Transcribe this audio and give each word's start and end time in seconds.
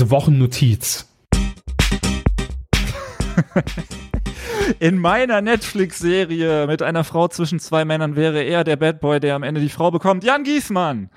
diese 0.00 0.10
Wochennotiz. 0.10 1.06
In 4.78 4.96
meiner 4.96 5.42
Netflix-Serie 5.42 6.66
mit 6.66 6.80
einer 6.80 7.04
Frau 7.04 7.28
zwischen 7.28 7.60
zwei 7.60 7.84
Männern 7.84 8.16
wäre 8.16 8.42
er 8.42 8.64
der 8.64 8.76
Bad 8.76 9.00
Boy, 9.00 9.20
der 9.20 9.34
am 9.34 9.42
Ende 9.42 9.60
die 9.60 9.68
Frau 9.68 9.90
bekommt. 9.90 10.24
Jan 10.24 10.42
Giesmann. 10.42 11.10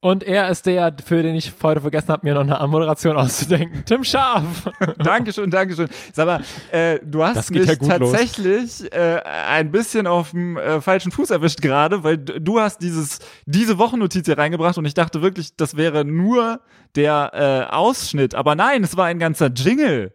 Und 0.00 0.22
er 0.22 0.48
ist 0.48 0.64
der, 0.66 0.94
für 1.04 1.24
den 1.24 1.34
ich 1.34 1.52
heute 1.60 1.80
vergessen 1.80 2.08
habe, 2.10 2.24
mir 2.24 2.34
noch 2.34 2.42
eine 2.42 2.60
Anmoderation 2.60 3.16
auszudenken. 3.16 3.82
Tim 3.84 4.04
Scharf. 4.04 4.70
Dankeschön, 4.98 5.50
Dankeschön. 5.50 5.88
Sag 6.12 6.26
mal, 6.26 6.40
äh, 6.70 7.00
du 7.02 7.24
hast 7.24 7.36
Das 7.36 7.50
mich 7.50 7.66
ja 7.66 7.74
tatsächlich 7.74 8.92
äh, 8.92 9.20
ein 9.24 9.72
bisschen 9.72 10.06
auf 10.06 10.30
dem 10.30 10.56
äh, 10.56 10.80
falschen 10.80 11.10
Fuß 11.10 11.30
erwischt 11.30 11.60
gerade, 11.60 12.04
weil 12.04 12.16
du 12.16 12.60
hast 12.60 12.78
dieses 12.78 13.18
diese 13.44 13.78
Wochennotiz 13.78 14.26
hier 14.26 14.38
reingebracht 14.38 14.78
und 14.78 14.84
ich 14.84 14.94
dachte 14.94 15.20
wirklich, 15.20 15.56
das 15.56 15.76
wäre 15.76 16.04
nur 16.04 16.60
der 16.94 17.66
äh, 17.68 17.74
Ausschnitt. 17.74 18.36
Aber 18.36 18.54
nein, 18.54 18.84
es 18.84 18.96
war 18.96 19.06
ein 19.06 19.18
ganzer 19.18 19.48
Jingle. 19.48 20.12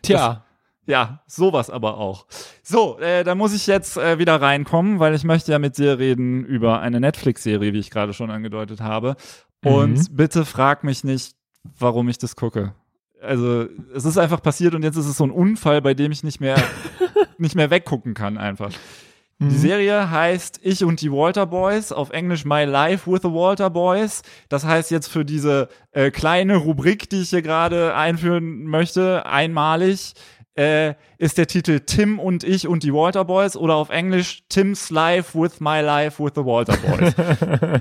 Tja, 0.00 0.45
Ja, 0.86 1.20
sowas 1.26 1.68
aber 1.68 1.98
auch. 1.98 2.26
So, 2.62 2.98
äh, 3.00 3.24
da 3.24 3.34
muss 3.34 3.52
ich 3.54 3.66
jetzt 3.66 3.96
äh, 3.96 4.18
wieder 4.18 4.40
reinkommen, 4.40 5.00
weil 5.00 5.14
ich 5.14 5.24
möchte 5.24 5.50
ja 5.52 5.58
mit 5.58 5.78
dir 5.78 5.98
reden 5.98 6.44
über 6.44 6.80
eine 6.80 7.00
Netflix-Serie, 7.00 7.72
wie 7.72 7.78
ich 7.80 7.90
gerade 7.90 8.12
schon 8.12 8.30
angedeutet 8.30 8.80
habe. 8.80 9.16
Und 9.64 9.94
Mhm. 9.98 10.06
bitte 10.16 10.44
frag 10.44 10.84
mich 10.84 11.02
nicht, 11.02 11.34
warum 11.78 12.08
ich 12.08 12.18
das 12.18 12.36
gucke. 12.36 12.74
Also, 13.20 13.66
es 13.94 14.04
ist 14.04 14.18
einfach 14.18 14.40
passiert 14.42 14.74
und 14.74 14.82
jetzt 14.84 14.96
ist 14.96 15.06
es 15.06 15.16
so 15.16 15.24
ein 15.24 15.30
Unfall, 15.32 15.82
bei 15.82 15.94
dem 15.94 16.12
ich 16.12 16.22
nicht 16.22 16.40
mehr, 16.40 16.56
nicht 17.38 17.56
mehr 17.56 17.70
weggucken 17.70 18.14
kann 18.14 18.38
einfach. 18.38 18.70
Mhm. 19.38 19.48
Die 19.48 19.56
Serie 19.56 20.10
heißt 20.10 20.60
Ich 20.62 20.84
und 20.84 21.00
die 21.00 21.10
Walter 21.10 21.46
Boys, 21.46 21.90
auf 21.92 22.10
Englisch 22.10 22.44
My 22.44 22.64
Life 22.64 23.10
with 23.10 23.22
the 23.22 23.28
Walter 23.32 23.70
Boys. 23.70 24.22
Das 24.48 24.64
heißt 24.64 24.90
jetzt 24.90 25.08
für 25.08 25.24
diese 25.24 25.68
äh, 25.92 26.10
kleine 26.10 26.56
Rubrik, 26.56 27.10
die 27.10 27.20
ich 27.22 27.30
hier 27.30 27.42
gerade 27.42 27.94
einführen 27.94 28.64
möchte, 28.64 29.26
einmalig, 29.26 30.14
äh, 30.56 30.94
ist 31.18 31.38
der 31.38 31.46
Titel 31.46 31.80
Tim 31.80 32.18
und 32.18 32.44
ich 32.44 32.66
und 32.68 32.82
die 32.82 32.92
Walter 32.92 33.24
Boys 33.24 33.56
oder 33.56 33.74
auf 33.76 33.90
Englisch 33.90 34.44
Tim's 34.48 34.90
Life 34.90 35.38
with 35.38 35.60
My 35.60 35.80
Life 35.80 36.22
with 36.22 36.32
the 36.34 36.44
Walter 36.44 36.76
Boys. 36.76 37.80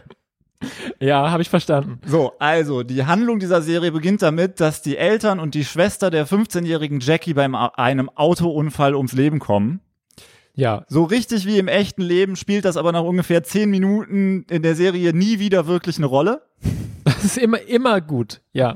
ja, 0.99 1.29
habe 1.31 1.41
ich 1.41 1.49
verstanden. 1.49 1.99
So, 2.05 2.33
also 2.39 2.83
die 2.83 3.05
Handlung 3.05 3.39
dieser 3.39 3.61
Serie 3.61 3.91
beginnt 3.91 4.21
damit, 4.21 4.59
dass 4.59 4.81
die 4.81 4.97
Eltern 4.97 5.39
und 5.39 5.53
die 5.55 5.65
Schwester 5.65 6.09
der 6.09 6.27
15-jährigen 6.27 6.99
Jackie 6.99 7.33
beim 7.33 7.55
A- 7.55 7.73
einem 7.75 8.09
Autounfall 8.09 8.95
ums 8.95 9.13
Leben 9.13 9.39
kommen. 9.39 9.81
Ja, 10.57 10.85
So 10.87 11.03
richtig 11.03 11.45
wie 11.45 11.57
im 11.59 11.67
echten 11.67 12.01
Leben 12.01 12.37
spielt 12.37 12.63
das 12.63 12.77
aber 12.77 12.93
nach 12.93 13.03
ungefähr 13.03 13.43
10 13.43 13.69
Minuten 13.69 14.45
in 14.49 14.61
der 14.63 14.75
Serie 14.75 15.13
nie 15.13 15.39
wieder 15.39 15.67
wirklich 15.67 15.97
eine 15.97 16.05
Rolle. 16.05 16.43
das 17.03 17.25
ist 17.25 17.37
immer, 17.37 17.59
immer 17.61 17.99
gut. 17.99 18.39
Ja. 18.53 18.75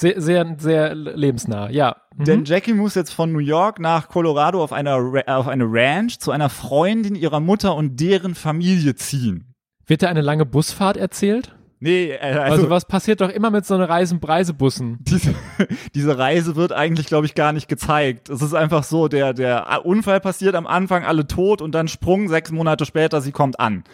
Sehr, 0.00 0.18
sehr, 0.20 0.56
sehr 0.58 0.94
lebensnah. 0.94 1.68
Ja. 1.68 1.96
Mhm. 2.16 2.24
Denn 2.24 2.44
Jackie 2.46 2.72
muss 2.72 2.94
jetzt 2.94 3.12
von 3.12 3.32
New 3.32 3.38
York 3.38 3.78
nach 3.78 4.08
Colorado 4.08 4.62
auf, 4.62 4.72
einer 4.72 4.96
auf 5.26 5.46
eine 5.46 5.64
Ranch 5.66 6.18
zu 6.20 6.30
einer 6.30 6.48
Freundin 6.48 7.14
ihrer 7.14 7.40
Mutter 7.40 7.74
und 7.74 8.00
deren 8.00 8.34
Familie 8.34 8.94
ziehen. 8.94 9.54
Wird 9.86 10.02
da 10.02 10.08
eine 10.08 10.22
lange 10.22 10.46
Busfahrt 10.46 10.96
erzählt? 10.96 11.54
Nee, 11.80 12.12
äh, 12.12 12.18
Also, 12.18 12.40
also, 12.40 12.70
was 12.70 12.86
passiert 12.86 13.20
doch 13.20 13.28
immer 13.28 13.50
mit 13.50 13.66
so 13.66 13.74
einer 13.74 13.88
Reisen 13.88 14.20
Reisebussen? 14.22 14.98
diese, 15.00 15.34
diese 15.94 16.16
Reise 16.16 16.56
wird 16.56 16.72
eigentlich, 16.72 17.06
glaube 17.06 17.26
ich, 17.26 17.34
gar 17.34 17.52
nicht 17.52 17.68
gezeigt. 17.68 18.30
Es 18.30 18.40
ist 18.40 18.54
einfach 18.54 18.84
so, 18.84 19.08
der, 19.08 19.34
der 19.34 19.84
Unfall 19.84 20.20
passiert 20.20 20.54
am 20.54 20.66
Anfang, 20.66 21.04
alle 21.04 21.26
tot 21.26 21.60
und 21.60 21.74
dann 21.74 21.88
Sprung, 21.88 22.28
sechs 22.28 22.50
Monate 22.50 22.86
später, 22.86 23.20
sie 23.20 23.32
kommt 23.32 23.60
an. 23.60 23.84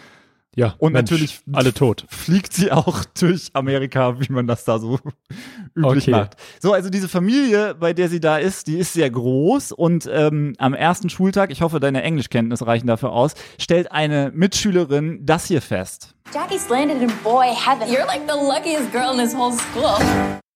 Ja, 0.58 0.74
Und 0.78 0.94
Mensch, 0.94 1.10
natürlich 1.10 1.40
alle 1.52 1.72
tot. 1.74 2.06
fliegt 2.08 2.52
sie 2.54 2.72
auch 2.72 3.04
durch 3.20 3.50
Amerika, 3.52 4.18
wie 4.20 4.32
man 4.32 4.46
das 4.46 4.64
da 4.64 4.78
so 4.78 4.98
üblich 5.76 6.04
Okay. 6.04 6.10
macht. 6.10 6.36
So, 6.60 6.72
also 6.72 6.88
diese 6.88 7.08
Familie, 7.08 7.74
bei 7.74 7.92
der 7.92 8.08
sie 8.08 8.20
da 8.20 8.38
ist, 8.38 8.66
die 8.66 8.78
ist 8.78 8.94
sehr 8.94 9.10
groß 9.10 9.72
und 9.72 10.08
ähm, 10.10 10.54
am 10.58 10.72
ersten 10.72 11.10
Schultag, 11.10 11.50
ich 11.50 11.60
hoffe, 11.60 11.78
deine 11.78 12.02
Englischkenntnisse 12.02 12.66
reichen 12.66 12.86
dafür 12.86 13.12
aus, 13.12 13.34
stellt 13.58 13.92
eine 13.92 14.32
Mitschülerin 14.34 15.20
das 15.26 15.44
hier 15.46 15.60
fest. 15.60 16.14
Jackie's 16.34 16.68
landed 16.70 17.02
in 17.02 17.12
boy 17.22 17.46
heaven. 17.54 17.86
You're 17.94 18.06
like 18.06 18.22
the 18.26 18.34
luckiest 18.36 18.90
girl 18.92 19.12
in 19.12 19.18
this 19.18 19.34
whole 19.36 19.52
school. 19.52 19.94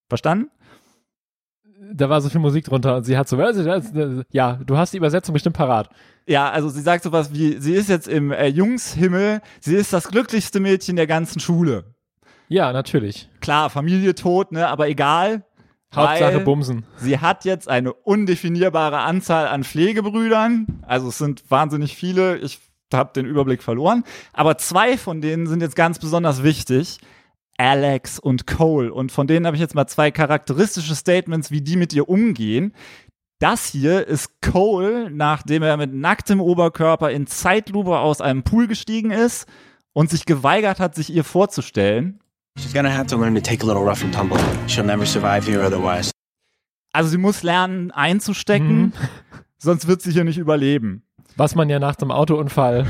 Verstanden? 0.08 0.50
Da 1.92 2.10
war 2.10 2.20
so 2.20 2.28
viel 2.28 2.40
Musik 2.40 2.66
drunter 2.66 2.96
und 2.96 3.04
sie 3.04 3.16
hat 3.16 3.28
so, 3.28 3.38
ja, 4.30 4.52
du 4.64 4.76
hast 4.76 4.92
die 4.92 4.98
Übersetzung 4.98 5.32
bestimmt 5.32 5.56
parat. 5.56 5.88
Ja, 6.26 6.50
also 6.50 6.68
sie 6.68 6.82
sagt 6.82 7.04
sowas 7.04 7.32
wie, 7.32 7.58
sie 7.58 7.74
ist 7.74 7.88
jetzt 7.88 8.06
im 8.06 8.32
äh, 8.32 8.48
Jungshimmel, 8.48 9.40
sie 9.60 9.76
ist 9.76 9.92
das 9.92 10.08
glücklichste 10.08 10.60
Mädchen 10.60 10.96
der 10.96 11.06
ganzen 11.06 11.40
Schule. 11.40 11.84
Ja, 12.48 12.72
natürlich. 12.72 13.28
Klar, 13.40 13.70
Familie 13.70 14.14
tot, 14.14 14.52
ne, 14.52 14.68
aber 14.68 14.88
egal. 14.88 15.44
Hauptsache 15.94 16.40
Bumsen. 16.40 16.84
Sie 16.98 17.18
hat 17.18 17.44
jetzt 17.44 17.68
eine 17.68 17.92
undefinierbare 17.92 18.98
Anzahl 18.98 19.48
an 19.48 19.64
Pflegebrüdern. 19.64 20.66
Also 20.86 21.08
es 21.08 21.18
sind 21.18 21.50
wahnsinnig 21.50 21.96
viele. 21.96 22.36
Ich 22.38 22.60
habe 22.92 23.12
den 23.14 23.26
Überblick 23.26 23.62
verloren. 23.62 24.04
Aber 24.32 24.56
zwei 24.58 24.96
von 24.96 25.20
denen 25.20 25.46
sind 25.46 25.62
jetzt 25.62 25.76
ganz 25.76 25.98
besonders 25.98 26.42
wichtig. 26.42 26.98
Alex 27.60 28.18
und 28.18 28.46
Cole. 28.46 28.90
Und 28.92 29.12
von 29.12 29.26
denen 29.26 29.44
habe 29.46 29.54
ich 29.54 29.60
jetzt 29.60 29.74
mal 29.74 29.86
zwei 29.86 30.10
charakteristische 30.10 30.94
Statements, 30.94 31.50
wie 31.50 31.60
die 31.60 31.76
mit 31.76 31.92
ihr 31.92 32.08
umgehen. 32.08 32.72
Das 33.38 33.66
hier 33.66 34.06
ist 34.06 34.40
Cole, 34.40 35.10
nachdem 35.10 35.62
er 35.62 35.76
mit 35.76 35.92
nacktem 35.92 36.40
Oberkörper 36.40 37.10
in 37.10 37.26
Zeitlupe 37.26 37.98
aus 37.98 38.22
einem 38.22 38.44
Pool 38.44 38.66
gestiegen 38.66 39.10
ist 39.10 39.46
und 39.92 40.08
sich 40.08 40.24
geweigert 40.24 40.80
hat, 40.80 40.94
sich 40.94 41.10
ihr 41.12 41.22
vorzustellen. 41.24 42.20
She's 42.58 42.72
gonna 42.72 42.90
have 42.92 43.06
to 43.08 43.18
learn 43.18 43.34
to 43.34 43.40
take 43.42 43.62
a 43.62 43.66
little 43.66 43.82
rough 43.82 44.02
and 44.02 44.14
tumble. 44.14 44.38
She'll 44.66 44.82
never 44.84 45.04
survive 45.04 45.46
here 45.50 45.62
otherwise. 45.64 46.10
Also 46.92 47.10
sie 47.10 47.18
muss 47.18 47.42
lernen 47.42 47.90
einzustecken, 47.90 48.80
Mhm. 48.80 48.92
sonst 49.58 49.86
wird 49.86 50.00
sie 50.02 50.12
hier 50.12 50.24
nicht 50.24 50.38
überleben. 50.38 51.02
Was 51.36 51.54
man 51.54 51.68
ja 51.70 51.78
nach 51.78 51.96
dem 51.96 52.10
Autounfall. 52.10 52.86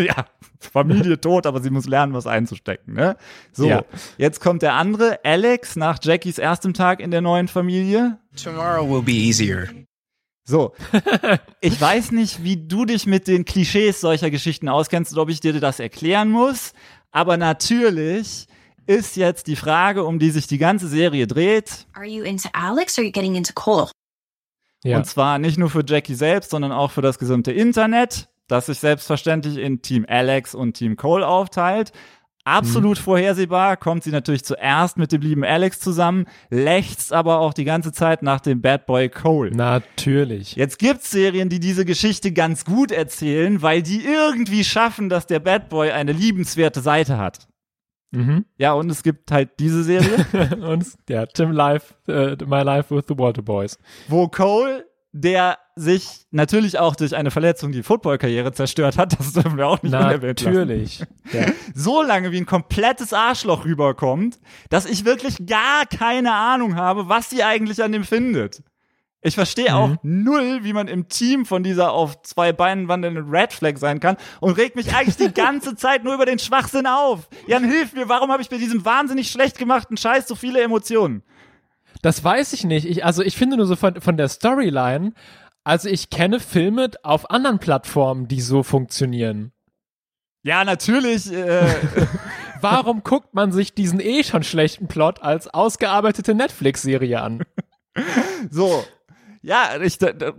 ja, 0.06 0.26
Familie 0.60 1.20
tot, 1.20 1.46
aber 1.46 1.60
sie 1.60 1.70
muss 1.70 1.86
lernen, 1.86 2.12
was 2.14 2.26
einzustecken. 2.26 2.94
Ne? 2.94 3.16
So, 3.52 3.68
Ja. 3.68 3.84
jetzt 4.16 4.40
kommt 4.40 4.62
der 4.62 4.74
andere, 4.74 5.20
Alex, 5.24 5.76
nach 5.76 5.98
Jackies 6.02 6.38
erstem 6.38 6.74
Tag 6.74 7.00
in 7.00 7.10
der 7.10 7.20
neuen 7.20 7.48
Familie. 7.48 8.18
Tomorrow 8.42 8.88
will 8.88 9.02
be 9.02 9.12
easier. 9.12 9.68
So, 10.44 10.72
ich 11.60 11.78
weiß 11.78 12.12
nicht, 12.12 12.42
wie 12.42 12.56
du 12.56 12.84
dich 12.86 13.06
mit 13.06 13.28
den 13.28 13.44
Klischees 13.44 14.00
solcher 14.00 14.30
Geschichten 14.30 14.68
auskennst 14.68 15.12
oder 15.12 15.22
ob 15.22 15.28
ich 15.28 15.40
dir 15.40 15.58
das 15.60 15.78
erklären 15.78 16.30
muss, 16.30 16.72
aber 17.10 17.36
natürlich 17.36 18.46
ist 18.86 19.16
jetzt 19.16 19.46
die 19.48 19.56
Frage, 19.56 20.04
um 20.04 20.18
die 20.18 20.30
sich 20.30 20.46
die 20.46 20.56
ganze 20.56 20.88
Serie 20.88 21.26
dreht, 21.26 21.86
Are 21.92 22.06
you 22.06 22.24
into 22.24 22.48
Alex 22.54 22.96
or 22.96 23.02
are 23.02 23.06
you 23.06 23.12
getting 23.12 23.34
into 23.34 23.52
Cole? 23.52 23.90
Ja. 24.84 24.96
Und 24.96 25.04
zwar 25.04 25.38
nicht 25.38 25.58
nur 25.58 25.68
für 25.68 25.84
Jackie 25.86 26.14
selbst, 26.14 26.50
sondern 26.50 26.72
auch 26.72 26.90
für 26.92 27.02
das 27.02 27.18
gesamte 27.18 27.52
Internet, 27.52 28.28
das 28.48 28.66
sich 28.66 28.78
selbstverständlich 28.78 29.58
in 29.58 29.82
Team 29.82 30.04
Alex 30.08 30.54
und 30.54 30.74
Team 30.74 30.96
Cole 30.96 31.26
aufteilt. 31.26 31.92
Absolut 32.44 32.96
vorhersehbar 32.96 33.76
kommt 33.76 34.04
sie 34.04 34.10
natürlich 34.10 34.42
zuerst 34.42 34.96
mit 34.96 35.12
dem 35.12 35.20
lieben 35.20 35.44
Alex 35.44 35.80
zusammen, 35.80 36.24
lechzt 36.48 37.12
aber 37.12 37.40
auch 37.40 37.52
die 37.52 37.64
ganze 37.64 37.92
Zeit 37.92 38.22
nach 38.22 38.40
dem 38.40 38.62
Bad 38.62 38.86
Boy 38.86 39.10
Cole. 39.10 39.50
Natürlich. 39.54 40.56
Jetzt 40.56 40.78
gibt's 40.78 41.10
Serien, 41.10 41.50
die 41.50 41.60
diese 41.60 41.84
Geschichte 41.84 42.32
ganz 42.32 42.64
gut 42.64 42.90
erzählen, 42.90 43.60
weil 43.60 43.82
die 43.82 44.02
irgendwie 44.02 44.64
schaffen, 44.64 45.10
dass 45.10 45.26
der 45.26 45.40
Bad 45.40 45.68
Boy 45.68 45.90
eine 45.90 46.12
liebenswerte 46.12 46.80
Seite 46.80 47.18
hat. 47.18 47.48
Mhm. 48.12 48.46
Ja, 48.56 48.72
und 48.72 48.88
es 48.88 49.02
gibt 49.02 49.30
halt 49.30 49.50
diese 49.60 49.84
Serie, 49.84 50.24
Und 50.66 50.86
ja, 51.10 51.26
Tim 51.26 51.52
Life, 51.52 51.92
äh, 52.06 52.34
My 52.46 52.62
Life 52.62 52.94
with 52.96 53.04
the 53.08 53.18
Water 53.18 53.42
Boys. 53.42 53.78
wo 54.08 54.26
Cole, 54.28 54.86
der 55.12 55.58
sich 55.78 56.26
natürlich 56.30 56.78
auch 56.78 56.96
durch 56.96 57.14
eine 57.16 57.30
Verletzung 57.30 57.72
die 57.72 57.82
Footballkarriere 57.82 58.52
zerstört 58.52 58.98
hat, 58.98 59.18
das 59.18 59.32
dürfen 59.32 59.56
wir 59.56 59.66
auch 59.66 59.82
nicht 59.82 59.94
unerwähnt 59.94 60.40
lassen. 60.40 60.58
Natürlich. 60.58 61.04
Ja. 61.32 61.46
so 61.74 62.02
lange 62.02 62.32
wie 62.32 62.38
ein 62.38 62.46
komplettes 62.46 63.12
Arschloch 63.12 63.64
rüberkommt, 63.64 64.38
dass 64.70 64.86
ich 64.86 65.04
wirklich 65.04 65.46
gar 65.46 65.86
keine 65.86 66.32
Ahnung 66.32 66.76
habe, 66.76 67.08
was 67.08 67.30
sie 67.30 67.42
eigentlich 67.42 67.82
an 67.82 67.92
dem 67.92 68.04
findet. 68.04 68.62
Ich 69.20 69.34
verstehe 69.34 69.74
auch 69.74 69.96
null, 70.02 70.60
wie 70.62 70.72
man 70.72 70.86
im 70.86 71.08
Team 71.08 71.44
von 71.44 71.64
dieser 71.64 71.90
auf 71.90 72.22
zwei 72.22 72.52
Beinen 72.52 72.86
wandelnden 72.86 73.28
Red 73.28 73.52
Flag 73.52 73.76
sein 73.76 73.98
kann 73.98 74.16
und 74.40 74.56
regt 74.56 74.76
mich 74.76 74.94
eigentlich 74.94 75.16
die 75.16 75.32
ganze 75.32 75.74
Zeit 75.76 76.04
nur 76.04 76.14
über 76.14 76.24
den 76.24 76.38
Schwachsinn 76.38 76.86
auf. 76.86 77.28
Jan, 77.48 77.64
hilf 77.64 77.94
mir, 77.94 78.08
warum 78.08 78.30
habe 78.30 78.42
ich 78.42 78.48
bei 78.48 78.58
diesem 78.58 78.84
wahnsinnig 78.84 79.30
schlecht 79.30 79.58
gemachten 79.58 79.96
Scheiß 79.96 80.28
so 80.28 80.36
viele 80.36 80.60
Emotionen? 80.60 81.24
Das 82.00 82.22
weiß 82.22 82.52
ich 82.52 82.64
nicht. 82.64 82.86
Ich, 82.86 83.04
also 83.04 83.22
ich 83.22 83.36
finde 83.36 83.56
nur 83.56 83.66
so 83.66 83.74
von, 83.74 84.00
von 84.00 84.16
der 84.16 84.28
Storyline, 84.28 85.12
also 85.68 85.90
ich 85.90 86.08
kenne 86.08 86.40
Filme 86.40 86.90
auf 87.02 87.30
anderen 87.30 87.58
Plattformen, 87.58 88.26
die 88.26 88.40
so 88.40 88.62
funktionieren. 88.62 89.52
Ja, 90.42 90.64
natürlich. 90.64 91.30
Äh, 91.30 91.68
Warum 92.62 93.02
guckt 93.04 93.34
man 93.34 93.52
sich 93.52 93.74
diesen 93.74 94.00
eh 94.00 94.24
schon 94.24 94.44
schlechten 94.44 94.88
Plot 94.88 95.20
als 95.20 95.46
ausgearbeitete 95.46 96.34
Netflix-Serie 96.34 97.20
an? 97.20 97.42
so. 98.50 98.82
Ja, 99.42 99.78
ich, 99.82 99.98
da, 99.98 100.12
da, 100.12 100.32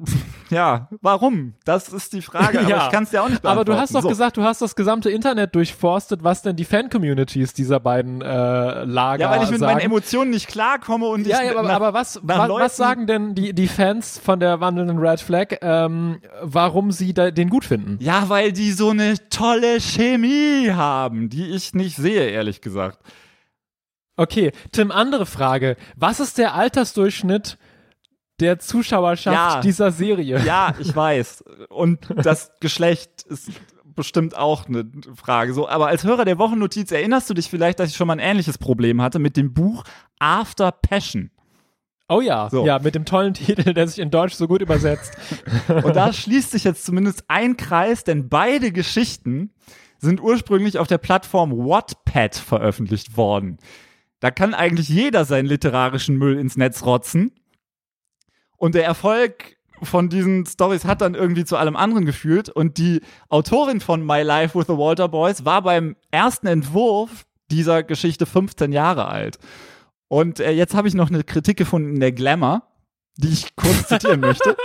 Ja, 0.49 0.89
warum? 1.01 1.53
Das 1.63 1.89
ist 1.89 2.13
die 2.13 2.21
Frage, 2.21 2.59
aber 2.59 2.69
Ja. 2.69 2.85
ich 2.85 2.91
kann 2.91 3.03
es 3.03 3.11
dir 3.11 3.21
auch 3.23 3.29
nicht 3.29 3.37
Aber 3.45 3.55
beantworten. 3.63 3.71
du 3.71 3.77
hast 3.77 3.93
doch 3.95 4.01
so. 4.01 4.07
gesagt, 4.09 4.37
du 4.37 4.43
hast 4.43 4.61
das 4.61 4.75
gesamte 4.75 5.09
Internet 5.11 5.53
durchforstet, 5.53 6.23
was 6.23 6.41
denn 6.41 6.55
die 6.55 6.65
Fan-Communities 6.65 7.53
dieser 7.53 7.79
beiden 7.79 8.21
äh, 8.21 8.83
Lager 8.83 9.21
Ja, 9.25 9.29
weil 9.31 9.43
ich 9.43 9.51
mit 9.51 9.59
sagen. 9.59 9.73
meinen 9.73 9.85
Emotionen 9.85 10.31
nicht 10.31 10.47
klarkomme 10.47 11.05
und 11.07 11.27
Ja, 11.27 11.39
ich 11.41 11.45
ja, 11.45 11.51
aber, 11.57 11.67
nach- 11.67 11.75
aber 11.75 11.93
was, 11.93 12.19
was, 12.23 12.47
Leuten- 12.47 12.63
was 12.63 12.77
sagen 12.77 13.05
denn 13.07 13.35
die, 13.35 13.53
die 13.53 13.67
Fans 13.67 14.17
von 14.23 14.39
der 14.39 14.59
wandelnden 14.59 14.97
Red 14.97 15.19
Flag, 15.21 15.57
ähm, 15.61 16.19
warum 16.41 16.91
sie 16.91 17.13
da, 17.13 17.31
den 17.31 17.49
gut 17.49 17.65
finden? 17.65 17.97
Ja, 18.01 18.29
weil 18.29 18.51
die 18.51 18.71
so 18.71 18.89
eine 18.89 19.15
tolle 19.29 19.79
Chemie 19.79 20.71
haben, 20.71 21.29
die 21.29 21.45
ich 21.51 21.73
nicht 21.73 21.95
sehe, 21.97 22.27
ehrlich 22.29 22.61
gesagt. 22.61 22.99
Okay, 24.15 24.51
Tim, 24.73 24.91
andere 24.91 25.25
Frage. 25.25 25.77
Was 25.95 26.19
ist 26.19 26.37
der 26.37 26.53
Altersdurchschnitt 26.55 27.57
der 28.41 28.59
Zuschauerschaft 28.59 29.35
Ja. 29.55 29.61
dieser 29.61 29.91
Serie? 29.91 30.39
Ja, 30.43 30.73
ich 30.79 30.95
weiß. 30.95 31.43
Und 31.69 31.99
das 32.15 32.51
Geschlecht 32.59 33.23
ist 33.23 33.49
bestimmt 33.95 34.35
auch 34.37 34.67
eine 34.67 34.89
Frage. 35.15 35.53
So, 35.53 35.67
aber 35.67 35.87
als 35.87 36.03
Hörer 36.03 36.23
der 36.25 36.37
Wochennotiz 36.37 36.91
erinnerst 36.91 37.29
du 37.29 37.33
dich 37.33 37.49
vielleicht, 37.49 37.79
dass 37.79 37.89
ich 37.89 37.95
schon 37.97 38.07
mal 38.07 38.13
ein 38.13 38.19
ähnliches 38.19 38.57
Problem 38.57 39.01
hatte 39.01 39.19
mit 39.19 39.35
dem 39.37 39.53
Buch 39.53 39.83
After 40.19 40.71
Passion. 40.71 41.31
Oh 42.07 42.21
ja, 42.21 42.49
So. 42.49 42.65
ja, 42.65 42.79
mit 42.79 42.95
dem 42.95 43.05
tollen 43.05 43.33
Titel, 43.35 43.73
der 43.73 43.87
sich 43.87 43.99
in 43.99 44.09
Deutsch 44.09 44.33
so 44.33 44.47
gut 44.47 44.61
übersetzt. 44.61 45.13
Und 45.83 45.95
da 45.95 46.11
schließt 46.11 46.51
sich 46.51 46.63
jetzt 46.63 46.85
zumindest 46.85 47.25
ein 47.27 47.55
Kreis, 47.57 48.03
denn 48.03 48.29
beide 48.29 48.71
Geschichten 48.71 49.51
sind 49.99 50.21
ursprünglich 50.21 50.79
auf 50.79 50.87
der 50.87 50.97
Plattform 50.97 51.51
Wattpad 51.51 52.35
veröffentlicht 52.35 53.15
worden. 53.17 53.57
Da 54.21 54.31
kann 54.31 54.53
eigentlich 54.53 54.89
jeder 54.89 55.23
seinen 55.25 55.45
literarischen 55.45 56.17
Müll 56.17 56.37
ins 56.39 56.57
Netz 56.57 56.83
rotzen. 56.83 57.31
Und 58.59 58.75
der 58.75 58.85
Erfolg 58.85 59.57
von 59.81 60.09
diesen 60.09 60.45
Stories 60.45 60.85
hat 60.85 61.01
dann 61.01 61.15
irgendwie 61.15 61.45
zu 61.45 61.57
allem 61.57 61.75
anderen 61.75 62.05
geführt. 62.05 62.49
Und 62.49 62.77
die 62.77 63.01
Autorin 63.29 63.79
von 63.79 64.05
My 64.05 64.21
Life 64.21 64.57
with 64.57 64.67
the 64.67 64.77
Walter 64.77 65.07
Boys 65.07 65.45
war 65.45 65.61
beim 65.61 65.95
ersten 66.11 66.47
Entwurf 66.47 67.25
dieser 67.49 67.83
Geschichte 67.83 68.25
15 68.25 68.71
Jahre 68.71 69.07
alt. 69.07 69.39
Und 70.07 70.39
äh, 70.39 70.51
jetzt 70.51 70.75
habe 70.75 70.87
ich 70.87 70.93
noch 70.93 71.09
eine 71.09 71.23
Kritik 71.23 71.57
gefunden 71.57 71.95
in 71.95 71.99
der 71.99 72.11
Glamour, 72.11 72.63
die 73.15 73.29
ich 73.29 73.55
kurz 73.55 73.87
zitieren 73.87 74.19
möchte. 74.19 74.55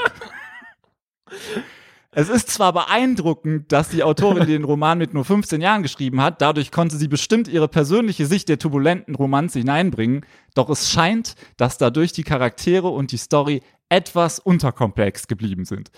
Es 2.17 2.29
ist 2.29 2.49
zwar 2.49 2.73
beeindruckend, 2.73 3.73
dass 3.73 3.89
die 3.89 4.05
Autorin 4.05 4.47
den 4.47 4.63
Roman 4.63 4.99
mit 4.99 5.15
nur 5.15 5.25
15 5.25 5.61
Jahren 5.61 5.83
geschrieben 5.83 6.23
hat, 6.23 6.41
dadurch 6.41 6.71
konnte 6.71 6.97
sie 6.97 7.09
bestimmt 7.09 7.49
ihre 7.49 7.67
persönliche 7.67 8.27
Sicht 8.27 8.49
der 8.49 8.59
turbulenten 8.61 9.17
Romanze 9.17 9.59
hineinbringen, 9.59 10.25
doch 10.55 10.71
es 10.71 10.93
scheint, 10.93 11.35
dass 11.57 11.77
dadurch 11.77 12.13
die 12.13 12.23
Charaktere 12.23 12.89
und 12.89 13.11
die 13.11 13.17
Story 13.17 13.63
etwas 13.95 14.41
unterkomplex 14.41 15.29
geblieben 15.29 15.65
sind. 15.65 15.93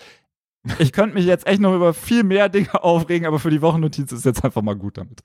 Ich 0.77 0.91
könnte 0.91 1.15
mich 1.15 1.25
jetzt 1.25 1.47
echt 1.47 1.61
noch 1.61 1.73
über 1.73 1.93
viel 1.95 2.23
mehr 2.23 2.47
Dinge 2.47 2.83
aufregen, 2.83 3.25
aber 3.25 3.39
für 3.39 3.49
die 3.49 3.61
Wochennotiz 3.61 4.11
ist 4.11 4.25
jetzt 4.25 4.45
einfach 4.45 4.61
mal 4.61 4.75
gut 4.75 4.97
damit. 4.97 5.23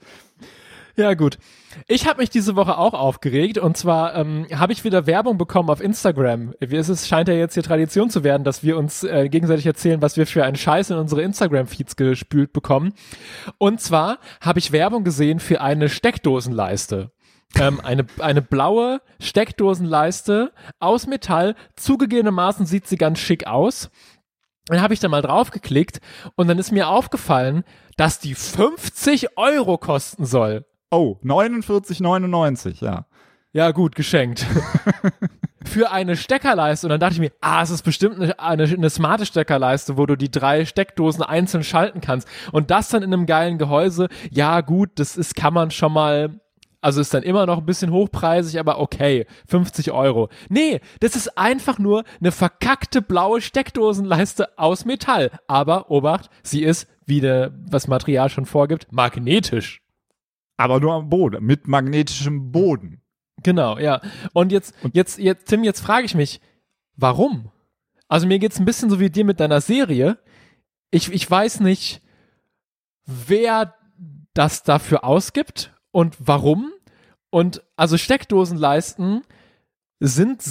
Ja, 0.94 1.14
gut. 1.14 1.38
Ich 1.86 2.06
habe 2.06 2.20
mich 2.20 2.28
diese 2.28 2.54
Woche 2.54 2.76
auch 2.76 2.92
aufgeregt 2.92 3.56
und 3.56 3.76
zwar 3.78 4.14
ähm, 4.14 4.46
habe 4.52 4.74
ich 4.74 4.84
wieder 4.84 5.06
Werbung 5.06 5.38
bekommen 5.38 5.70
auf 5.70 5.80
Instagram. 5.80 6.54
Wie 6.60 6.76
ist 6.76 6.90
Es 6.90 7.08
scheint 7.08 7.28
ja 7.28 7.34
jetzt 7.34 7.54
hier 7.54 7.62
Tradition 7.62 8.10
zu 8.10 8.24
werden, 8.24 8.44
dass 8.44 8.62
wir 8.62 8.76
uns 8.76 9.02
äh, 9.02 9.28
gegenseitig 9.30 9.64
erzählen, 9.64 10.02
was 10.02 10.19
wir 10.19 10.26
für 10.26 10.44
einen 10.44 10.56
Scheiß 10.56 10.90
in 10.90 10.98
unsere 10.98 11.22
Instagram-Feeds 11.22 11.96
gespült 11.96 12.52
bekommen. 12.52 12.92
Und 13.56 13.80
zwar 13.80 14.19
habe 14.42 14.58
ich 14.58 14.72
Werbung 14.72 15.02
gesehen 15.02 15.40
für 15.40 15.62
eine 15.62 15.88
Steckdosenleiste. 15.88 17.10
Ähm, 17.58 17.81
eine, 17.81 18.06
eine 18.19 18.43
blaue 18.43 19.00
Steckdosenleiste 19.20 20.52
aus 20.78 21.06
Metall. 21.06 21.54
Zugegebenermaßen 21.76 22.66
sieht 22.66 22.87
sie 22.87 22.96
ganz 22.96 23.19
schick 23.19 23.46
aus. 23.46 23.90
Dann 24.66 24.81
habe 24.81 24.94
ich 24.94 25.00
da 25.00 25.08
mal 25.08 25.22
draufgeklickt 25.22 26.00
und 26.37 26.49
dann 26.49 26.58
ist 26.58 26.70
mir 26.70 26.88
aufgefallen, 26.88 27.64
dass 27.96 28.20
die 28.20 28.34
50 28.34 29.37
Euro 29.37 29.76
kosten 29.76 30.25
soll. 30.25 30.64
Oh, 30.90 31.16
49,99, 31.25 32.84
ja. 32.84 33.06
Ja, 33.52 33.70
gut, 33.70 33.94
geschenkt. 33.94 34.46
Für 35.64 35.90
eine 35.90 36.16
Steckerleiste. 36.16 36.87
Und 36.87 36.90
dann 36.90 37.00
dachte 37.00 37.14
ich 37.14 37.20
mir, 37.20 37.32
ah, 37.40 37.62
es 37.62 37.70
ist 37.70 37.82
bestimmt 37.82 38.16
eine, 38.16 38.38
eine, 38.38 38.64
eine 38.64 38.90
smarte 38.90 39.26
Steckerleiste, 39.26 39.96
wo 39.96 40.06
du 40.06 40.16
die 40.16 40.31
drei 40.31 40.64
Steckdosen 40.64 41.22
einzeln 41.22 41.62
schalten 41.62 42.00
kannst. 42.00 42.26
Und 42.50 42.70
das 42.70 42.88
dann 42.88 43.02
in 43.02 43.12
einem 43.12 43.26
geilen 43.26 43.58
Gehäuse. 43.58 44.08
Ja, 44.31 44.60
gut, 44.62 44.90
das 44.96 45.16
ist, 45.16 45.34
kann 45.34 45.55
man 45.55 45.70
schon 45.70 45.93
mal. 45.93 46.40
Also 46.82 47.00
ist 47.00 47.14
dann 47.14 47.23
immer 47.23 47.46
noch 47.46 47.58
ein 47.58 47.64
bisschen 47.64 47.93
hochpreisig, 47.93 48.58
aber 48.58 48.81
okay, 48.81 49.26
50 49.46 49.93
Euro. 49.93 50.29
Nee, 50.49 50.81
das 50.99 51.14
ist 51.14 51.38
einfach 51.38 51.79
nur 51.79 52.02
eine 52.20 52.32
verkackte 52.32 53.00
blaue 53.00 53.40
Steckdosenleiste 53.40 54.58
aus 54.58 54.84
Metall. 54.84 55.31
Aber, 55.46 55.93
Obacht, 55.93 56.29
sie 56.43 56.64
ist, 56.64 56.88
wie 57.06 57.20
der, 57.20 57.55
was 57.70 57.87
Material 57.87 58.29
schon 58.31 58.46
vorgibt, 58.46 58.88
magnetisch. 58.90 59.81
Aber 60.56 60.81
nur 60.81 60.94
am 60.94 61.08
Boden, 61.08 61.44
mit 61.44 61.69
magnetischem 61.69 62.50
Boden. 62.50 63.00
Genau, 63.44 63.79
ja. 63.79 64.00
Und 64.32 64.50
jetzt, 64.50 64.75
jetzt, 64.93 65.20
jetzt, 65.20 65.46
Tim, 65.46 65.62
jetzt 65.62 65.81
frage 65.81 66.05
ich 66.05 66.17
mich, 66.17 66.40
warum? 66.96 67.52
Also 68.08 68.26
mir 68.26 68.40
geht's 68.40 68.58
ein 68.58 68.64
bisschen 68.64 68.90
so 68.90 68.99
wie 68.99 69.08
dir 69.08 69.25
mit 69.25 69.38
deiner 69.38 69.61
Serie. 69.61 70.19
Ich, 70.90 71.12
ich 71.12 71.31
weiß 71.31 71.61
nicht, 71.61 72.02
wer 73.06 73.75
das 74.34 74.64
dafür 74.64 75.05
ausgibt 75.05 75.73
und 75.93 76.17
warum. 76.19 76.73
Und 77.31 77.62
also 77.77 77.97
Steckdosenleisten 77.97 79.23
sind 80.00 80.43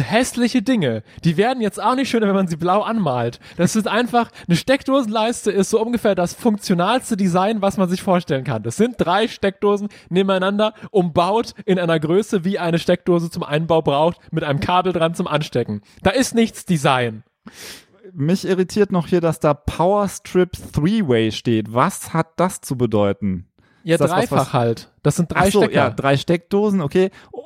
hässliche 0.00 0.62
Dinge. 0.62 1.02
Die 1.24 1.36
werden 1.36 1.60
jetzt 1.60 1.82
auch 1.82 1.94
nicht 1.94 2.08
schöner, 2.08 2.26
wenn 2.28 2.34
man 2.34 2.48
sie 2.48 2.56
blau 2.56 2.80
anmalt. 2.80 3.40
Das 3.56 3.76
ist 3.76 3.86
einfach, 3.86 4.30
eine 4.48 4.56
Steckdosenleiste 4.56 5.50
ist 5.50 5.70
so 5.70 5.80
ungefähr 5.80 6.14
das 6.14 6.32
funktionalste 6.32 7.16
Design, 7.16 7.60
was 7.60 7.76
man 7.76 7.88
sich 7.88 8.02
vorstellen 8.02 8.44
kann. 8.44 8.62
Das 8.62 8.76
sind 8.76 8.94
drei 8.98 9.28
Steckdosen 9.28 9.88
nebeneinander, 10.08 10.72
umbaut 10.90 11.54
in 11.66 11.78
einer 11.78 12.00
Größe, 12.00 12.44
wie 12.44 12.58
eine 12.58 12.78
Steckdose 12.78 13.30
zum 13.30 13.42
Einbau 13.42 13.82
braucht, 13.82 14.18
mit 14.32 14.44
einem 14.44 14.60
Kabel 14.60 14.92
dran 14.92 15.14
zum 15.14 15.26
Anstecken. 15.26 15.82
Da 16.02 16.10
ist 16.10 16.34
nichts 16.34 16.64
Design. 16.64 17.24
Mich 18.14 18.46
irritiert 18.46 18.92
noch 18.92 19.06
hier, 19.06 19.20
dass 19.20 19.40
da 19.40 19.54
Power 19.54 20.08
Strip 20.08 20.52
Three-Way 20.72 21.32
steht. 21.32 21.72
Was 21.72 22.12
hat 22.12 22.28
das 22.36 22.60
zu 22.60 22.76
bedeuten? 22.76 23.51
Ja, 23.84 23.96
das 23.96 24.10
was, 24.10 24.18
dreifach 24.18 24.36
was- 24.36 24.52
halt. 24.52 24.90
Das 25.02 25.16
sind 25.16 25.32
drei 25.32 25.40
Ach 25.40 25.46
so, 25.46 25.60
Stecker. 25.62 25.74
ja, 25.74 25.90
drei 25.90 26.16
Steckdosen, 26.16 26.80
okay. 26.80 27.10
Oh, 27.32 27.44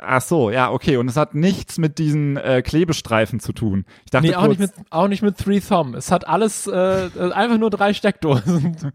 Ach 0.00 0.22
so, 0.22 0.50
ja, 0.50 0.70
okay. 0.70 0.96
Und 0.96 1.08
es 1.08 1.16
hat 1.18 1.34
nichts 1.34 1.76
mit 1.76 1.98
diesen 1.98 2.38
äh, 2.38 2.62
Klebestreifen 2.62 3.40
zu 3.40 3.52
tun. 3.52 3.84
Ich 4.06 4.10
dachte 4.10 4.26
Nee, 4.26 4.34
auch 4.34 4.46
kurz, 4.46 4.58
nicht, 4.58 4.78
mit, 4.78 4.86
auch 4.90 5.08
nicht 5.08 5.22
mit 5.22 5.36
Three 5.36 5.60
Thumb. 5.60 5.94
Es 5.94 6.10
hat 6.10 6.26
alles 6.26 6.66
äh, 6.66 7.10
einfach 7.32 7.58
nur 7.58 7.68
drei 7.68 7.92
Steckdosen. 7.92 8.92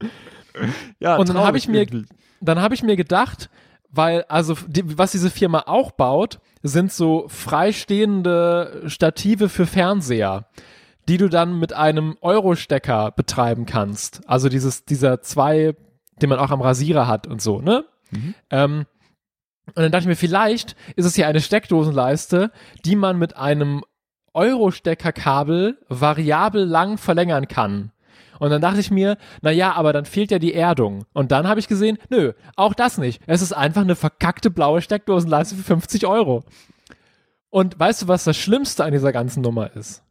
ja, 1.00 1.16
und 1.16 1.28
dann 1.28 1.36
traurig 1.36 1.46
hab 1.48 1.56
ich 1.56 1.68
mir-. 1.68 2.04
Dann 2.40 2.60
habe 2.60 2.74
ich 2.74 2.82
mir 2.84 2.94
gedacht, 2.96 3.50
weil, 3.90 4.22
also, 4.28 4.54
die, 4.68 4.98
was 4.98 5.12
diese 5.12 5.30
Firma 5.30 5.64
auch 5.66 5.90
baut, 5.90 6.38
sind 6.62 6.92
so 6.92 7.26
freistehende 7.28 8.82
Stative 8.86 9.48
für 9.48 9.66
Fernseher, 9.66 10.46
die 11.08 11.16
du 11.16 11.28
dann 11.28 11.58
mit 11.58 11.72
einem 11.72 12.16
Euro-Stecker 12.20 13.10
betreiben 13.12 13.66
kannst. 13.66 14.20
Also 14.28 14.48
dieses, 14.48 14.84
dieser 14.84 15.22
zwei, 15.22 15.74
den 16.22 16.30
man 16.30 16.38
auch 16.38 16.50
am 16.50 16.60
Rasierer 16.60 17.06
hat 17.06 17.26
und 17.26 17.40
so, 17.42 17.60
ne? 17.60 17.84
Ähm, 18.50 18.86
und 19.66 19.82
dann 19.82 19.92
dachte 19.92 20.04
ich 20.04 20.08
mir, 20.08 20.16
vielleicht 20.16 20.76
ist 20.96 21.04
es 21.04 21.14
hier 21.14 21.28
eine 21.28 21.40
Steckdosenleiste, 21.40 22.50
die 22.84 22.96
man 22.96 23.18
mit 23.18 23.36
einem 23.36 23.82
Euro-Steckerkabel 24.32 25.78
variabel 25.88 26.64
lang 26.64 26.96
verlängern 26.96 27.48
kann. 27.48 27.92
Und 28.38 28.50
dann 28.50 28.62
dachte 28.62 28.80
ich 28.80 28.90
mir, 28.90 29.18
na 29.42 29.50
ja, 29.50 29.72
aber 29.72 29.92
dann 29.92 30.04
fehlt 30.04 30.30
ja 30.30 30.38
die 30.38 30.54
Erdung. 30.54 31.04
Und 31.12 31.32
dann 31.32 31.48
habe 31.48 31.60
ich 31.60 31.68
gesehen, 31.68 31.98
nö, 32.08 32.32
auch 32.56 32.72
das 32.72 32.96
nicht. 32.98 33.20
Es 33.26 33.42
ist 33.42 33.52
einfach 33.52 33.82
eine 33.82 33.96
verkackte 33.96 34.50
blaue 34.50 34.80
Steckdosenleiste 34.80 35.56
für 35.56 35.64
50 35.64 36.06
Euro. 36.06 36.44
Und 37.50 37.78
weißt 37.78 38.02
du, 38.02 38.08
was 38.08 38.24
das 38.24 38.36
Schlimmste 38.36 38.84
an 38.84 38.92
dieser 38.92 39.12
ganzen 39.12 39.42
Nummer 39.42 39.74
ist? 39.74 40.04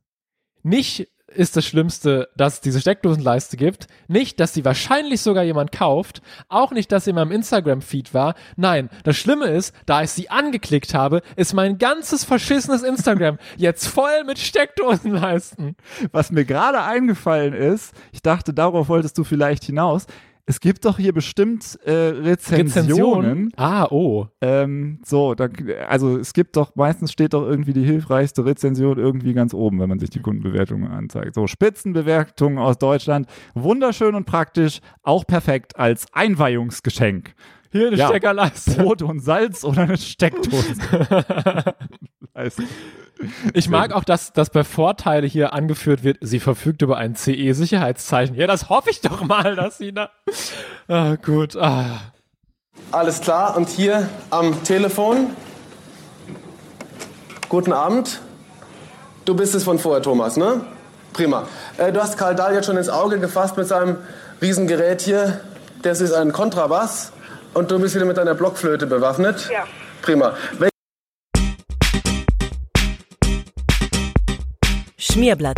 Nicht 0.63 1.07
ist 1.27 1.57
das 1.57 1.65
Schlimmste, 1.65 2.29
dass 2.36 2.55
es 2.55 2.62
diese 2.62 2.79
Steckdosenleiste 2.79 3.57
gibt. 3.57 3.88
Nicht, 4.07 4.39
dass 4.39 4.53
sie 4.53 4.65
wahrscheinlich 4.65 5.22
sogar 5.22 5.43
jemand 5.43 5.72
kauft. 5.72 6.22
Auch 6.50 6.72
nicht, 6.72 6.91
dass 6.91 7.03
sie 7.03 7.12
in 7.12 7.15
meinem 7.15 7.31
Instagram-Feed 7.31 8.13
war. 8.13 8.36
Nein, 8.55 8.89
das 9.03 9.17
Schlimme 9.17 9.48
ist, 9.48 9.75
da 9.86 10.03
ich 10.03 10.12
sie 10.12 10.29
angeklickt 10.29 10.93
habe, 10.93 11.22
ist 11.36 11.53
mein 11.53 11.77
ganzes 11.77 12.24
verschissenes 12.24 12.84
Instagram 12.84 13.38
jetzt 13.57 13.88
voll 13.88 14.24
mit 14.25 14.39
Steckdosenleisten. 14.39 15.75
Was 16.12 16.31
mir 16.31 16.46
gerade 16.46 16.81
eingefallen 16.81 17.53
ist, 17.53 17.93
ich 18.12 18.22
dachte, 18.22 18.53
darauf 18.53 18.89
wolltest 18.89 19.17
du 19.17 19.24
vielleicht 19.24 19.65
hinaus. 19.65 20.07
Es 20.50 20.62
gibt 20.62 20.86
doch 20.86 20.98
hier 20.98 21.12
bestimmt 21.12 21.77
äh, 21.84 21.92
Rezensionen. 21.92 23.51
Ah, 23.58 23.88
oh. 23.92 24.27
Ähm, 24.39 25.00
so, 25.04 25.36
da, 25.36 25.50
also 25.89 26.18
es 26.18 26.32
gibt 26.32 26.56
doch, 26.56 26.74
meistens 26.75 27.12
steht 27.12 27.34
doch 27.34 27.46
irgendwie 27.46 27.74
die 27.74 27.84
hilfreichste 27.84 28.46
Rezension 28.46 28.98
irgendwie 28.98 29.34
ganz 29.34 29.54
oben, 29.54 29.82
wenn 29.82 29.89
man 29.89 30.00
sich 30.00 30.10
die 30.10 30.22
Kundenbewertungen 30.22 30.89
anzeigt. 30.89 31.36
So, 31.36 31.48
Spitzenbewertungen 31.48 32.60
aus 32.60 32.77
Deutschland, 32.77 33.27
wunderschön 33.56 34.16
und 34.16 34.24
praktisch, 34.24 34.80
auch 35.04 35.27
perfekt 35.27 35.77
als 35.77 36.06
Einweihungsgeschenk. 36.13 37.34
Hier 37.70 37.88
eine 37.88 37.98
Ja. 37.98 38.08
Steckerleiste. 38.08 38.82
Brot 38.82 39.01
und 39.01 39.20
Salz 39.20 39.66
oder 39.66 39.82
eine 39.82 39.98
Steckdose. 39.98 40.75
Ich 43.53 43.69
mag 43.69 43.93
auch, 43.93 44.03
dass, 44.03 44.33
dass 44.33 44.50
bei 44.50 44.63
Vorteile 44.63 45.27
hier 45.27 45.53
angeführt 45.53 46.03
wird, 46.03 46.17
sie 46.21 46.39
verfügt 46.39 46.81
über 46.81 46.97
ein 46.97 47.15
CE-Sicherheitszeichen. 47.15 48.36
Ja, 48.36 48.47
das 48.47 48.69
hoffe 48.69 48.89
ich 48.89 49.01
doch 49.01 49.21
mal, 49.24 49.55
dass 49.55 49.77
sie 49.77 49.93
da. 49.93 50.09
Ah, 50.88 51.15
gut. 51.15 51.55
Ah. 51.55 52.13
Alles 52.91 53.21
klar. 53.21 53.57
Und 53.57 53.69
hier 53.69 54.09
am 54.29 54.63
Telefon. 54.63 55.31
Guten 57.50 57.74
Abend. 57.74 58.21
Du 59.25 59.36
bist 59.36 59.55
es 59.55 59.63
von 59.63 59.79
vorher, 59.79 60.01
Thomas, 60.01 60.38
ne? 60.38 60.62
Prima. 61.13 61.47
Äh, 61.77 61.91
du 61.91 62.01
hast 62.01 62.17
Karl 62.17 62.36
Dahl 62.36 62.53
jetzt 62.53 62.65
schon 62.65 62.77
ins 62.77 62.89
Auge 62.89 63.19
gefasst 63.19 63.57
mit 63.57 63.67
seinem 63.67 63.97
Riesengerät 64.41 65.01
hier. 65.01 65.41
Das 65.81 66.01
ist 66.01 66.13
ein 66.13 66.31
Kontrabass. 66.31 67.12
Und 67.53 67.71
du 67.71 67.79
bist 67.79 67.95
wieder 67.95 68.05
mit 68.05 68.17
deiner 68.17 68.36
Blockflöte 68.36 68.86
bewaffnet. 68.86 69.50
Ja. 69.51 69.65
Prima. 70.01 70.33
Wel 70.59 70.69
Schmierblatt. 75.17 75.57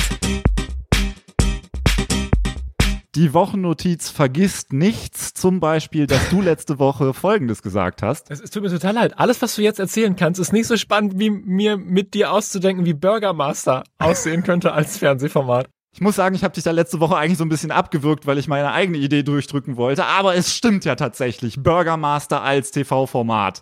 Die 3.16 3.34
Wochennotiz 3.34 4.10
vergisst 4.10 4.72
nichts, 4.72 5.34
zum 5.34 5.60
Beispiel, 5.60 6.08
dass 6.08 6.30
du 6.30 6.40
letzte 6.40 6.80
Woche 6.80 7.14
Folgendes 7.14 7.62
gesagt 7.62 8.02
hast. 8.02 8.32
Es, 8.32 8.40
es 8.40 8.52
tut 8.52 8.64
mir 8.64 8.70
total 8.70 8.94
leid. 8.94 9.20
Alles, 9.20 9.42
was 9.42 9.58
du 9.58 9.62
jetzt 9.62 9.82
erzählen 9.82 10.16
kannst, 10.16 10.40
ist 10.40 10.54
nicht 10.54 10.66
so 10.66 10.78
spannend, 10.78 11.20
wie 11.20 11.30
mir 11.30 11.76
mit 11.76 12.14
dir 12.14 12.32
auszudenken, 12.32 12.86
wie 12.86 12.94
Burgermaster 12.94 13.84
aussehen 13.98 14.44
könnte 14.44 14.72
als 14.72 14.98
Fernsehformat. 14.98 15.68
Ich 15.92 16.00
muss 16.00 16.16
sagen, 16.16 16.36
ich 16.36 16.46
habe 16.46 16.54
dich 16.54 16.64
da 16.64 16.72
letzte 16.72 17.02
Woche 17.02 17.18
eigentlich 17.18 17.38
so 17.38 17.44
ein 17.44 17.50
bisschen 17.50 17.72
abgewürgt, 17.72 18.26
weil 18.28 18.38
ich 18.38 18.48
meine 18.48 18.72
eigene 18.72 18.98
Idee 18.98 19.24
durchdrücken 19.24 19.76
wollte. 19.76 20.06
Aber 20.06 20.36
es 20.36 20.56
stimmt 20.56 20.86
ja 20.86 20.96
tatsächlich. 20.96 21.62
Burgermaster 21.62 22.44
als 22.44 22.72
TV-Format. 22.72 23.62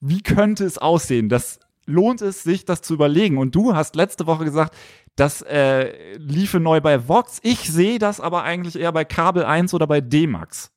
Wie 0.00 0.22
könnte 0.22 0.64
es 0.64 0.78
aussehen? 0.78 1.28
Das 1.28 1.60
lohnt 1.90 2.22
es 2.22 2.42
sich, 2.42 2.64
das 2.64 2.82
zu 2.82 2.94
überlegen. 2.94 3.38
Und 3.38 3.54
du 3.54 3.74
hast 3.74 3.96
letzte 3.96 4.26
Woche 4.26 4.44
gesagt, 4.44 4.74
das 5.16 5.42
äh, 5.42 6.16
liefe 6.16 6.60
neu 6.60 6.80
bei 6.80 7.08
Vox. 7.08 7.38
Ich 7.42 7.70
sehe 7.70 7.98
das 7.98 8.20
aber 8.20 8.42
eigentlich 8.42 8.78
eher 8.78 8.92
bei 8.92 9.04
Kabel 9.04 9.44
1 9.44 9.74
oder 9.74 9.86
bei 9.86 10.00
D-Max. 10.00 10.72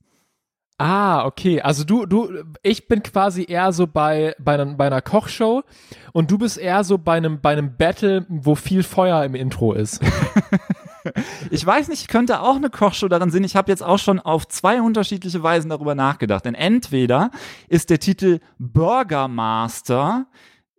Ah, 0.77 1.25
okay. 1.25 1.62
Also 1.62 1.84
du, 1.84 2.05
du, 2.05 2.29
ich 2.62 2.88
bin 2.88 3.03
quasi 3.03 3.46
eher 3.48 3.72
so 3.72 3.88
bei, 3.88 4.36
bei, 4.39 4.55
einer, 4.55 4.65
bei 4.65 4.88
einer 4.88 5.01
Kochshow 5.01 5.63
und 6.12 6.32
du 6.32 6.38
bist 6.38 6.58
eher 6.58 6.84
so 6.84 6.98
bei 6.98 7.13
einem, 7.13 7.39
bei 7.39 7.51
einem 7.51 7.77
Battle, 7.77 8.25
wo 8.27 8.55
viel 8.55 8.84
Feuer 8.84 9.24
im 9.24 9.36
Intro 9.36 9.74
ist. 9.74 10.01
Ich 11.50 11.65
weiß 11.65 11.88
nicht, 11.89 12.01
ich 12.01 12.08
könnte 12.08 12.41
auch 12.41 12.55
eine 12.55 12.70
Kochshow 12.70 13.08
darin 13.08 13.29
sehen. 13.29 13.43
Ich 13.43 13.55
habe 13.55 13.72
jetzt 13.72 13.84
auch 13.84 14.00
schon 14.00 14.20
auf 14.20 14.48
zwei 14.48 14.82
unterschiedliche 14.82 15.43
Weisen 15.43 15.70
darüber 15.70 15.96
nachgedacht. 15.96 16.46
Denn 16.46 16.55
entweder 16.55 17.32
ist 17.67 17.89
der 17.89 18.00
Titel 18.00 18.39
Burgermaster 18.58 20.27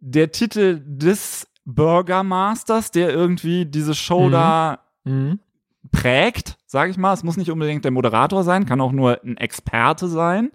der 0.07 0.33
Titel 0.33 0.83
des 0.85 1.47
Burgermasters, 1.65 2.91
der 2.91 3.11
irgendwie 3.11 3.65
diese 3.65 3.95
Show 3.95 4.27
Mhm. 4.29 4.33
da 4.33 4.79
Mhm. 5.05 5.41
prägt, 5.91 6.57
sage 6.67 6.91
ich 6.91 6.99
mal. 6.99 7.15
Es 7.15 7.23
muss 7.25 7.37
nicht 7.39 7.51
unbedingt 7.51 7.85
der 7.85 7.91
Moderator 7.91 8.45
sein, 8.45 8.67
kann 8.67 8.81
auch 8.83 8.93
nur 8.93 9.23
ein 9.25 9.37
Experte 9.39 10.09
sein, 10.09 10.51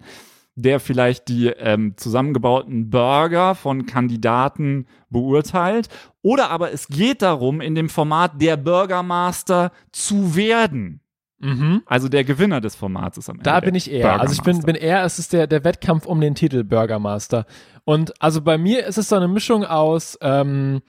der 0.55 0.79
vielleicht 0.79 1.27
die 1.29 1.47
ähm, 1.47 1.93
zusammengebauten 1.97 2.89
Burger 2.91 3.55
von 3.55 3.85
Kandidaten 3.87 4.85
beurteilt. 5.09 5.89
Oder 6.21 6.51
aber 6.51 6.71
es 6.71 6.87
geht 6.87 7.21
darum, 7.23 7.59
in 7.61 7.73
dem 7.73 7.89
Format 7.89 8.39
der 8.41 8.57
Bürgermaster 8.57 9.71
zu 9.91 10.35
werden. 10.35 11.01
Mhm. 11.39 11.83
Also 11.85 12.09
der 12.09 12.23
Gewinner 12.23 12.61
des 12.61 12.75
Formats 12.75 13.17
ist 13.17 13.29
am 13.29 13.37
Ende. 13.37 13.43
Da 13.43 13.59
bin 13.61 13.75
ich 13.75 13.89
eher. 13.89 14.19
Also 14.19 14.33
ich 14.33 14.41
bin, 14.41 14.61
bin 14.61 14.75
eher, 14.75 15.03
es 15.03 15.19
ist 15.19 15.33
der, 15.33 15.47
der 15.47 15.63
Wettkampf 15.63 16.05
um 16.05 16.19
den 16.19 16.35
Titel 16.35 16.63
Burgermaster. 16.63 17.45
Und 17.85 18.21
also 18.21 18.41
bei 18.41 18.57
mir 18.57 18.85
ist 18.85 18.97
es 18.97 19.09
so 19.09 19.15
eine 19.15 19.27
Mischung 19.27 19.63
aus 19.65 20.17
ähm, 20.21 20.81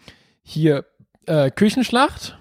hier 0.42 0.84
äh, 1.26 1.50
Küchenschlacht. 1.50 2.38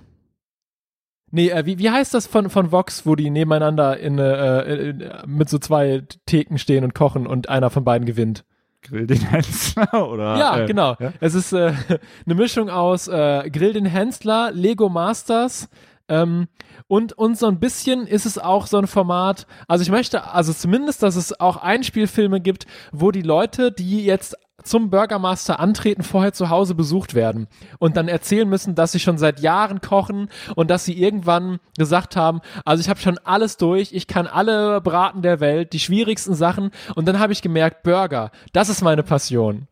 Nee, 1.31 1.49
äh, 1.49 1.65
wie, 1.65 1.77
wie 1.77 1.91
heißt 1.91 2.13
das 2.13 2.25
von, 2.25 2.49
von 2.49 2.71
Vox, 2.71 3.05
wo 3.05 3.15
die 3.15 3.29
nebeneinander 3.29 3.99
in, 3.99 4.17
äh, 4.17 4.89
in, 4.89 5.09
mit 5.27 5.49
so 5.49 5.59
zwei 5.59 6.03
Theken 6.25 6.57
stehen 6.57 6.83
und 6.83 6.95
kochen 6.95 7.27
und 7.27 7.49
einer 7.49 7.69
von 7.69 7.83
beiden 7.83 8.05
gewinnt? 8.05 8.43
Grill 8.81 9.05
den 9.05 9.21
Hensler 9.21 10.09
oder 10.09 10.37
Ja, 10.37 10.59
äh, 10.59 10.65
genau. 10.65 10.95
ja? 10.99 11.13
Es 11.19 11.35
ist 11.35 11.53
äh, 11.53 11.73
eine 12.25 12.35
Mischung 12.35 12.69
aus 12.69 13.07
äh, 13.07 13.49
Grill 13.51 13.73
den 13.73 13.85
Hensler, 13.85 14.51
Lego 14.51 14.89
Masters 14.89 15.69
ähm, 16.09 16.47
und, 16.87 17.13
und 17.13 17.37
so 17.37 17.47
ein 17.47 17.59
bisschen 17.59 18.07
ist 18.07 18.25
es 18.25 18.37
auch 18.37 18.67
so 18.67 18.77
ein 18.77 18.87
Format, 18.87 19.47
also 19.67 19.83
ich 19.83 19.91
möchte, 19.91 20.31
also 20.31 20.51
zumindest, 20.51 21.03
dass 21.03 21.15
es 21.15 21.39
auch 21.39 21.57
Einspielfilme 21.57 22.41
gibt, 22.41 22.65
wo 22.91 23.11
die 23.11 23.21
Leute, 23.21 23.71
die 23.71 24.03
jetzt 24.03 24.35
zum 24.63 24.89
Burgermaster 24.89 25.59
antreten, 25.59 26.03
vorher 26.03 26.33
zu 26.33 26.49
Hause 26.49 26.75
besucht 26.75 27.15
werden 27.15 27.47
und 27.77 27.95
dann 27.95 28.07
erzählen 28.07 28.47
müssen, 28.47 28.75
dass 28.75 28.91
sie 28.91 28.99
schon 28.99 29.17
seit 29.17 29.39
Jahren 29.39 29.81
kochen 29.81 30.29
und 30.55 30.69
dass 30.69 30.85
sie 30.85 31.01
irgendwann 31.01 31.59
gesagt 31.77 32.15
haben, 32.15 32.41
also 32.65 32.81
ich 32.81 32.89
habe 32.89 32.99
schon 32.99 33.17
alles 33.19 33.57
durch, 33.57 33.93
ich 33.93 34.07
kann 34.07 34.27
alle 34.27 34.81
Braten 34.81 35.21
der 35.21 35.39
Welt, 35.39 35.73
die 35.73 35.79
schwierigsten 35.79 36.35
Sachen 36.35 36.71
und 36.95 37.07
dann 37.07 37.19
habe 37.19 37.33
ich 37.33 37.41
gemerkt, 37.41 37.83
Burger, 37.83 38.31
das 38.51 38.69
ist 38.69 38.81
meine 38.81 39.03
Passion. 39.03 39.67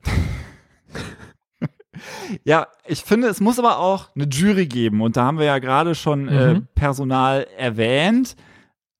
Ja, 2.43 2.67
ich 2.85 3.01
finde, 3.03 3.27
es 3.27 3.39
muss 3.39 3.59
aber 3.59 3.79
auch 3.79 4.09
eine 4.15 4.25
Jury 4.25 4.65
geben. 4.67 5.01
Und 5.01 5.17
da 5.17 5.25
haben 5.25 5.37
wir 5.39 5.45
ja 5.45 5.59
gerade 5.59 5.95
schon 5.95 6.27
äh, 6.27 6.53
Mhm. 6.55 6.67
Personal 6.75 7.47
erwähnt. 7.57 8.35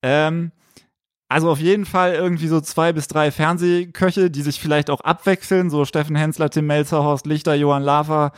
Ähm, 0.02 0.52
also 1.30 1.50
auf 1.52 1.60
jeden 1.60 1.86
Fall 1.86 2.14
irgendwie 2.14 2.48
so 2.48 2.62
zwei 2.62 2.94
bis 2.94 3.08
drei 3.08 3.32
Fernsehköche, 3.32 4.32
die 4.32 4.42
sich 4.42 4.60
vielleicht 4.60 4.90
auch 4.90 5.02
abwechseln. 5.02 5.70
So 5.70 5.84
Steffen 5.86 6.16
Hensler, 6.16 6.50
Tim 6.50 6.68
Melzer, 6.68 7.04
Horst 7.04 7.26
Lichter, 7.26 7.54
Johann 7.56 7.84
Lafer. 7.84 8.32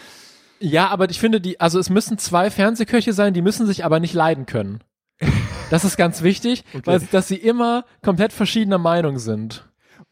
Ja, 0.60 0.88
aber 0.90 1.10
ich 1.10 1.20
finde, 1.20 1.40
die, 1.40 1.60
also 1.60 1.80
es 1.80 1.90
müssen 1.90 2.18
zwei 2.18 2.50
Fernsehköche 2.52 3.14
sein, 3.14 3.34
die 3.34 3.42
müssen 3.42 3.66
sich 3.68 3.86
aber 3.86 4.00
nicht 4.00 4.14
leiden 4.14 4.46
können. 4.46 4.84
Das 5.70 5.86
ist 5.86 5.98
ganz 5.98 6.24
wichtig, 6.24 6.64
weil 6.86 7.00
dass 7.12 7.28
sie 7.28 7.36
immer 7.38 7.86
komplett 8.04 8.34
verschiedener 8.34 8.80
Meinung 8.80 9.20
sind. 9.20 9.69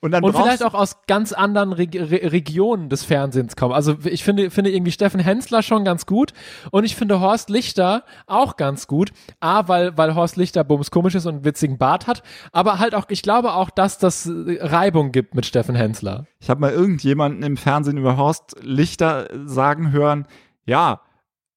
Und 0.07 0.13
dann 0.13 0.23
Und 0.23 0.37
vielleicht 0.37 0.63
auch 0.63 0.73
aus 0.73 1.01
ganz 1.05 1.33
anderen 1.33 1.73
Reg 1.73 1.93
Re 1.93 2.31
Regionen 2.31 2.87
des 2.87 3.03
Fernsehens 3.03 3.57
kommen. 3.57 3.73
Also 3.73 3.97
ich 4.05 4.23
finde, 4.23 4.49
finde 4.51 4.71
irgendwie 4.71 4.93
Steffen 4.93 5.19
Hensler 5.19 5.61
schon 5.63 5.83
ganz 5.83 6.05
gut 6.05 6.31
und 6.71 6.85
ich 6.85 6.95
finde 6.95 7.19
Horst 7.19 7.49
Lichter 7.49 8.05
auch 8.25 8.55
ganz 8.55 8.87
gut. 8.87 9.11
A, 9.41 9.67
weil, 9.67 9.97
weil 9.97 10.15
Horst 10.15 10.37
Lichter 10.37 10.63
bums 10.63 10.91
komisch 10.91 11.13
ist 11.15 11.25
und 11.25 11.35
einen 11.35 11.43
witzigen 11.43 11.77
Bart 11.77 12.07
hat, 12.07 12.23
aber 12.53 12.79
halt 12.79 12.95
auch, 12.95 13.07
ich 13.09 13.21
glaube 13.21 13.51
auch, 13.51 13.69
dass 13.69 13.97
das 13.97 14.27
äh, 14.27 14.59
Reibung 14.61 15.11
gibt 15.11 15.35
mit 15.35 15.45
Steffen 15.45 15.75
Hensler. 15.75 16.25
Ich 16.39 16.49
habe 16.49 16.61
mal 16.61 16.71
irgendjemanden 16.71 17.43
im 17.43 17.57
Fernsehen 17.57 17.97
über 17.97 18.15
Horst 18.15 18.55
Lichter 18.61 19.27
sagen 19.45 19.91
hören, 19.91 20.25
ja, 20.65 21.01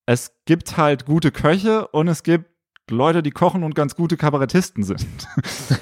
es 0.06 0.32
gibt 0.44 0.76
halt 0.76 1.06
gute 1.06 1.30
Köche 1.30 1.86
und 1.86 2.08
es 2.08 2.24
gibt 2.24 2.46
Leute, 2.90 3.22
die 3.22 3.30
kochen 3.30 3.62
und 3.62 3.76
ganz 3.76 3.94
gute 3.94 4.16
Kabarettisten 4.16 4.82
sind. 4.82 5.06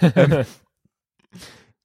Ähm, 0.14 0.44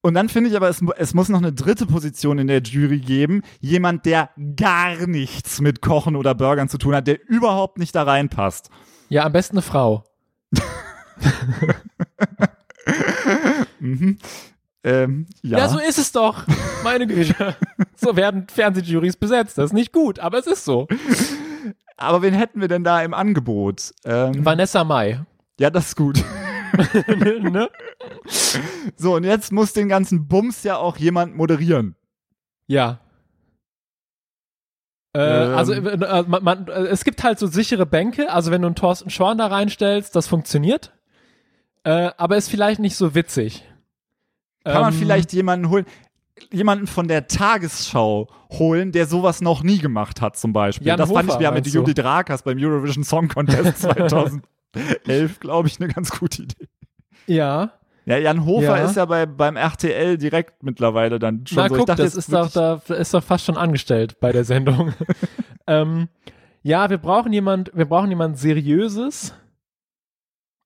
und 0.04 0.14
dann 0.16 0.28
finde 0.28 0.50
ich 0.50 0.56
aber, 0.58 0.68
es, 0.68 0.84
es 0.98 1.14
muss 1.14 1.30
noch 1.30 1.40
eine 1.40 1.54
dritte 1.54 1.86
Position 1.86 2.38
in 2.38 2.48
der 2.48 2.62
Jury 2.62 3.00
geben. 3.00 3.42
Jemand, 3.62 4.06
der 4.06 4.30
gar 4.58 5.08
nichts 5.08 5.62
mit 5.62 5.82
Kochen 5.82 6.18
oder 6.18 6.36
Burgern 6.36 6.68
zu 6.68 6.78
tun 6.78 6.94
hat, 6.94 7.08
der 7.08 7.26
überhaupt 7.28 7.80
nicht 7.80 7.96
da 7.96 8.04
reinpasst. 8.04 8.70
Ja, 9.08 9.24
am 9.24 9.32
besten 9.32 9.56
eine 9.58 9.62
Frau. 9.64 10.04
Mhm. 13.80 14.18
Ähm, 14.84 15.28
ja. 15.42 15.58
Ja. 15.60 15.70
so 15.70 15.80
ist 15.80 15.98
es 15.98 16.12
doch. 16.12 16.46
Meine 16.84 17.08
Güte. 17.08 17.56
So 17.96 18.18
werden 18.18 18.48
Fernsehjurys 18.48 19.16
besetzt. 19.16 19.58
Das 19.58 19.68
ist 19.68 19.74
nicht 19.74 19.94
gut, 19.94 20.20
aber 20.20 20.38
es 20.38 20.48
ist 20.48 20.66
so. 20.66 20.88
aber 21.96 22.22
wen 22.22 22.34
hätten 22.34 22.60
wir 22.60 22.68
denn 22.68 22.84
da 22.84 23.02
im 23.02 23.14
Angebot? 23.14 23.94
Ähm, 24.04 24.44
Vanessa 24.44 24.84
Mai. 24.84 25.22
ja, 25.58 25.70
das 25.70 25.88
ist 25.88 25.96
gut. 25.96 26.22
ne? 27.52 27.70
So, 28.96 29.16
und 29.16 29.24
jetzt 29.24 29.52
muss 29.52 29.74
den 29.74 29.90
ganzen 29.90 30.28
Bums 30.28 30.64
ja 30.64 30.78
auch 30.78 30.98
jemand 30.98 31.36
moderieren. 31.36 31.96
Ja. 32.68 33.00
Äh, 35.14 35.20
Ähm. 35.20 35.56
Also 35.56 35.74
äh, 35.74 36.24
man, 36.28 36.44
man, 36.44 36.68
äh, 36.68 36.88
es 36.88 37.04
gibt 37.04 37.24
halt 37.24 37.40
so 37.40 37.48
sichere 37.48 37.86
Bänke, 37.86 38.32
also 38.32 38.52
wenn 38.52 38.62
du 38.62 38.68
einen 38.68 38.76
Thorsten 38.76 39.10
Schorn 39.10 39.38
da 39.38 39.48
reinstellst, 39.48 40.16
das 40.16 40.28
funktioniert. 40.28 40.92
Äh, 41.84 42.12
aber 42.18 42.38
ist 42.38 42.50
vielleicht 42.50 42.80
nicht 42.80 42.96
so 42.96 43.14
witzig. 43.14 43.64
Kann 44.64 44.82
man 44.82 44.94
Ähm, 44.94 45.00
vielleicht 45.00 45.34
jemanden 45.34 45.70
holen, 45.70 45.86
jemanden 46.52 46.88
von 46.88 47.08
der 47.08 47.28
Tagesschau 47.28 48.30
holen, 48.52 48.92
der 48.92 49.06
sowas 49.06 49.42
noch 49.42 49.64
nie 49.64 49.78
gemacht 49.80 50.22
hat, 50.22 50.38
zum 50.38 50.54
Beispiel. 50.54 50.88
Jan 50.88 50.98
das 50.98 51.12
fand 51.12 51.30
Hofer, 51.30 51.40
ich 51.40 51.44
ja 51.44 51.52
mit 51.52 51.66
meinst 51.66 51.76
du? 51.76 51.80
Judith 51.80 52.04
Rakers 52.04 52.44
beim 52.44 52.58
Eurovision 52.58 53.04
Song 53.04 53.28
Contest 53.28 53.84
2011, 54.74 55.40
glaube 55.40 55.68
ich, 55.68 55.80
eine 55.80 55.92
ganz 55.92 56.12
gute 56.12 56.44
Idee. 56.44 56.68
Ja. 57.28 57.72
Ja, 58.06 58.18
Jan 58.18 58.46
Hofer 58.46 58.78
Ja. 58.80 58.86
ist 58.86 58.98
ja 58.98 59.06
bei, 59.06 59.26
beim 59.26 59.56
RTL 59.56 60.18
direkt 60.18 60.62
mittlerweile 60.62 61.20
dann 61.20 61.48
schon 61.48 61.56
Na 61.58 61.70
so. 61.70 61.76
guck, 61.76 61.80
ich 61.80 61.86
dachte 61.86 62.04
das 62.04 62.16
ist 62.16 62.34
doch, 62.34 62.52
da 62.52 62.82
ist 62.96 63.14
doch 63.14 63.24
fast 63.24 63.46
schon 63.46 63.56
angestellt 63.56 64.20
bei 64.20 64.32
der 64.34 64.44
Sendung. 64.44 64.94
ähm, 65.68 66.10
ja, 66.64 66.90
wir 66.90 66.98
brauchen 66.98 67.32
jemand, 67.32 67.72
wir 67.74 67.86
brauchen 67.86 68.10
jemand 68.10 68.38
Seriöses. 68.38 69.34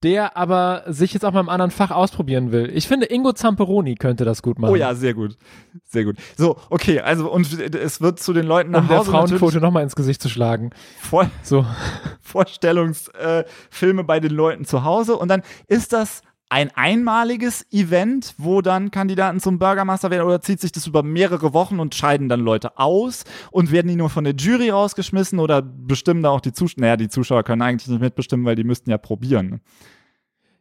Der 0.04 0.38
aber 0.38 0.84
sich 0.88 1.14
jetzt 1.14 1.26
auch 1.26 1.32
mal 1.32 1.40
im 1.40 1.50
anderen 1.50 1.72
Fach 1.72 1.92
ausprobieren 1.92 2.52
will. 2.52 2.70
Ich 2.74 2.88
finde, 2.88 3.08
Ingo 3.08 3.34
Zamperoni 3.34 3.96
könnte 3.96 4.26
das 4.26 4.42
gut 4.42 4.60
machen. 4.60 4.72
Oh 4.72 4.76
ja, 4.76 4.94
sehr 4.94 5.14
gut. 5.14 5.38
Sehr 5.86 6.04
gut. 6.06 6.18
So, 6.38 6.58
okay, 6.70 7.00
also 7.00 7.32
und 7.32 7.52
es 7.76 8.02
wird 8.02 8.20
zu 8.20 8.34
den 8.34 8.46
Leuten 8.46 8.72
nach 8.72 8.82
Um 8.82 8.88
der 8.88 8.98
Hause 9.00 9.12
Frauenquote 9.12 9.44
natürlich 9.46 9.62
nochmal 9.62 9.84
ins 9.84 9.96
Gesicht 9.96 10.22
zu 10.22 10.30
schlagen. 10.30 10.72
vor, 11.00 11.30
So. 11.44 11.66
Vorstellungsfilme 12.22 14.04
bei 14.04 14.20
den 14.20 14.32
Leuten 14.32 14.66
zu 14.66 14.84
Hause 14.84 15.16
und 15.16 15.30
dann 15.30 15.42
ist 15.68 15.94
das 15.94 16.22
ein 16.50 16.72
einmaliges 16.76 17.66
Event, 17.72 18.34
wo 18.38 18.62
dann 18.62 18.92
Kandidaten 18.92 19.40
zum 19.40 19.60
Bürgermeister 19.60 20.10
werden 20.10 20.26
oder 20.26 20.42
zieht 20.42 20.62
sich 20.62 20.72
das 20.72 20.88
über 20.88 21.04
mehrere 21.04 21.54
Wochen 21.54 21.80
und 21.80 21.94
scheiden 21.94 22.30
dann 22.30 22.40
Leute 22.40 22.78
aus 22.78 23.26
und 23.52 23.72
werden 23.72 23.90
die 23.90 23.96
nur 23.96 24.10
von 24.10 24.24
der 24.24 24.34
Jury 24.34 24.70
rausgeschmissen 24.70 25.40
oder 25.40 25.62
bestimmen 25.62 26.24
da 26.24 26.30
auch 26.30 26.42
die 26.42 26.54
Zuschauer? 26.54 26.82
Naja, 26.82 26.98
die 26.98 27.10
Zuschauer 27.10 27.44
können 27.44 27.62
eigentlich 27.62 27.88
nicht 27.88 28.02
mitbestimmen, 28.02 28.46
weil 28.46 28.56
die 28.56 28.64
müssten 28.64 28.90
ja 28.90 28.98
probieren. 28.98 29.62